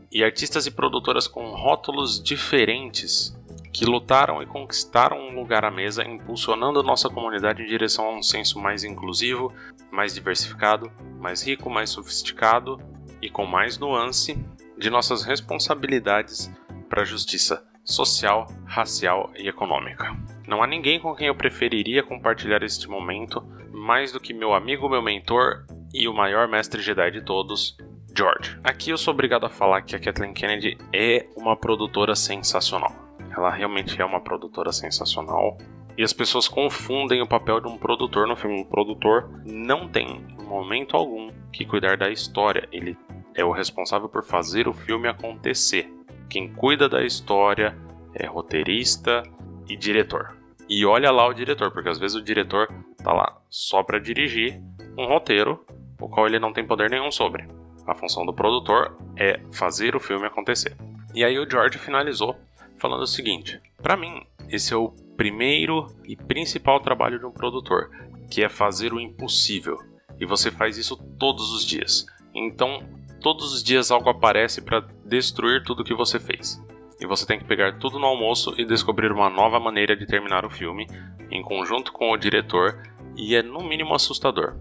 e 0.09 0.23
artistas 0.23 0.65
e 0.65 0.71
produtoras 0.71 1.27
com 1.27 1.49
rótulos 1.49 2.23
diferentes 2.23 3.35
que 3.75 3.83
lutaram 3.83 4.41
e 4.41 4.45
conquistaram 4.45 5.19
um 5.19 5.35
lugar 5.35 5.65
à 5.65 5.69
mesa, 5.69 6.01
impulsionando 6.01 6.81
nossa 6.81 7.09
comunidade 7.09 7.61
em 7.61 7.65
direção 7.65 8.05
a 8.05 8.13
um 8.13 8.23
senso 8.23 8.57
mais 8.57 8.85
inclusivo, 8.85 9.51
mais 9.91 10.13
diversificado, 10.13 10.89
mais 11.19 11.45
rico, 11.45 11.69
mais 11.69 11.89
sofisticado 11.89 12.79
e 13.21 13.29
com 13.29 13.45
mais 13.45 13.77
nuance 13.77 14.39
de 14.77 14.89
nossas 14.89 15.23
responsabilidades 15.23 16.49
para 16.89 17.01
a 17.01 17.05
justiça 17.05 17.67
social, 17.83 18.47
racial 18.65 19.29
e 19.35 19.49
econômica. 19.49 20.15
Não 20.47 20.63
há 20.63 20.67
ninguém 20.67 20.97
com 20.97 21.13
quem 21.13 21.27
eu 21.27 21.35
preferiria 21.35 22.01
compartilhar 22.01 22.63
este 22.63 22.89
momento 22.89 23.45
mais 23.73 24.09
do 24.09 24.21
que 24.21 24.33
meu 24.33 24.53
amigo, 24.53 24.87
meu 24.87 25.01
mentor 25.01 25.65
e 25.93 26.07
o 26.07 26.13
maior 26.13 26.47
mestre 26.47 26.81
Jedi 26.81 27.11
de 27.11 27.25
todos, 27.25 27.75
George. 28.17 28.57
Aqui 28.63 28.91
eu 28.91 28.97
sou 28.97 29.13
obrigado 29.13 29.45
a 29.45 29.49
falar 29.49 29.81
que 29.81 29.97
a 29.97 29.99
Kathleen 29.99 30.33
Kennedy 30.33 30.77
é 30.93 31.27
uma 31.35 31.57
produtora 31.57 32.15
sensacional. 32.15 33.04
Ela 33.35 33.49
realmente 33.49 34.01
é 34.01 34.05
uma 34.05 34.21
produtora 34.21 34.71
sensacional. 34.71 35.57
E 35.97 36.03
as 36.03 36.13
pessoas 36.13 36.47
confundem 36.47 37.21
o 37.21 37.27
papel 37.27 37.59
de 37.59 37.67
um 37.67 37.77
produtor 37.77 38.27
no 38.27 38.35
filme. 38.35 38.61
Um 38.61 38.65
produtor 38.65 39.29
não 39.45 39.87
tem, 39.87 40.25
em 40.39 40.43
momento 40.43 40.95
algum, 40.95 41.31
que 41.51 41.65
cuidar 41.65 41.97
da 41.97 42.09
história. 42.09 42.67
Ele 42.71 42.97
é 43.33 43.43
o 43.43 43.51
responsável 43.51 44.07
por 44.07 44.23
fazer 44.23 44.67
o 44.67 44.73
filme 44.73 45.07
acontecer. 45.07 45.89
Quem 46.29 46.51
cuida 46.53 46.89
da 46.89 47.03
história 47.03 47.77
é 48.13 48.25
roteirista 48.25 49.23
e 49.69 49.75
diretor. 49.75 50.35
E 50.67 50.85
olha 50.85 51.11
lá 51.11 51.27
o 51.27 51.33
diretor, 51.33 51.71
porque 51.71 51.89
às 51.89 51.99
vezes 51.99 52.17
o 52.17 52.23
diretor 52.23 52.67
tá 53.03 53.13
lá 53.13 53.37
só 53.49 53.83
para 53.83 53.99
dirigir 53.99 54.59
um 54.97 55.05
roteiro, 55.05 55.63
o 55.99 56.09
qual 56.09 56.25
ele 56.25 56.39
não 56.39 56.51
tem 56.51 56.65
poder 56.65 56.89
nenhum 56.89 57.11
sobre. 57.11 57.47
A 57.85 57.93
função 57.93 58.25
do 58.25 58.33
produtor 58.33 58.97
é 59.15 59.39
fazer 59.51 59.95
o 59.95 59.99
filme 59.99 60.25
acontecer. 60.25 60.75
E 61.13 61.23
aí 61.23 61.37
o 61.37 61.49
George 61.49 61.77
finalizou 61.77 62.35
falando 62.77 63.01
o 63.01 63.07
seguinte: 63.07 63.59
para 63.81 63.97
mim, 63.97 64.21
esse 64.49 64.73
é 64.73 64.77
o 64.77 64.89
primeiro 65.17 65.87
e 66.05 66.15
principal 66.15 66.79
trabalho 66.79 67.19
de 67.19 67.25
um 67.25 67.31
produtor, 67.31 67.89
que 68.29 68.43
é 68.43 68.49
fazer 68.49 68.93
o 68.93 68.99
impossível. 68.99 69.77
E 70.19 70.25
você 70.25 70.51
faz 70.51 70.77
isso 70.77 70.95
todos 71.19 71.51
os 71.51 71.65
dias. 71.65 72.05
Então, 72.33 72.83
todos 73.21 73.53
os 73.53 73.63
dias 73.63 73.91
algo 73.91 74.09
aparece 74.09 74.61
para 74.61 74.85
destruir 75.05 75.63
tudo 75.63 75.83
que 75.83 75.93
você 75.93 76.19
fez. 76.19 76.61
E 76.99 77.05
você 77.05 77.25
tem 77.25 77.37
que 77.37 77.45
pegar 77.45 77.77
tudo 77.77 77.99
no 77.99 78.05
almoço 78.05 78.53
e 78.57 78.65
descobrir 78.65 79.11
uma 79.11 79.29
nova 79.29 79.59
maneira 79.59 79.95
de 79.95 80.05
terminar 80.05 80.45
o 80.45 80.49
filme, 80.49 80.87
em 81.29 81.41
conjunto 81.41 81.91
com 81.91 82.11
o 82.11 82.17
diretor, 82.17 82.81
e 83.17 83.35
é 83.35 83.41
no 83.41 83.61
mínimo 83.61 83.93
assustador. 83.93 84.55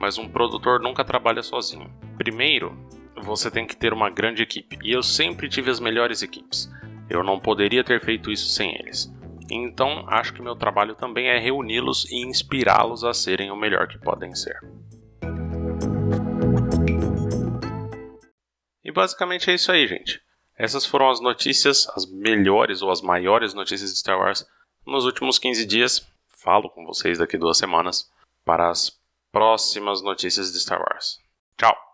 Mas 0.00 0.18
um 0.18 0.28
produtor 0.28 0.80
nunca 0.80 1.04
trabalha 1.04 1.42
sozinho. 1.42 1.92
Primeiro, 2.16 2.76
você 3.22 3.50
tem 3.50 3.66
que 3.66 3.76
ter 3.76 3.92
uma 3.92 4.10
grande 4.10 4.42
equipe, 4.42 4.78
e 4.82 4.92
eu 4.92 5.02
sempre 5.02 5.48
tive 5.48 5.70
as 5.70 5.80
melhores 5.80 6.22
equipes. 6.22 6.70
Eu 7.08 7.22
não 7.22 7.40
poderia 7.40 7.82
ter 7.82 8.00
feito 8.00 8.30
isso 8.30 8.48
sem 8.48 8.74
eles. 8.74 9.12
Então, 9.50 10.04
acho 10.08 10.34
que 10.34 10.42
meu 10.42 10.54
trabalho 10.54 10.94
também 10.94 11.28
é 11.28 11.38
reuni-los 11.38 12.04
e 12.10 12.16
inspirá-los 12.26 13.02
a 13.02 13.14
serem 13.14 13.50
o 13.50 13.56
melhor 13.56 13.88
que 13.88 13.98
podem 13.98 14.34
ser. 14.34 14.58
E 18.84 18.92
basicamente 18.92 19.50
é 19.50 19.54
isso 19.54 19.72
aí, 19.72 19.86
gente. 19.86 20.20
Essas 20.56 20.84
foram 20.84 21.08
as 21.08 21.20
notícias, 21.20 21.88
as 21.94 22.04
melhores 22.10 22.82
ou 22.82 22.90
as 22.90 23.00
maiores 23.00 23.54
notícias 23.54 23.92
de 23.92 23.98
Star 23.98 24.18
Wars 24.18 24.46
nos 24.86 25.04
últimos 25.04 25.38
15 25.38 25.64
dias. 25.66 26.06
Falo 26.28 26.68
com 26.68 26.84
vocês 26.84 27.18
daqui 27.18 27.38
duas 27.38 27.58
semanas 27.58 28.10
para 28.44 28.68
as 28.68 28.98
próximas 29.30 30.02
notícias 30.02 30.52
de 30.52 30.58
Star 30.58 30.80
Wars. 30.80 31.18
Tchau! 31.56 31.87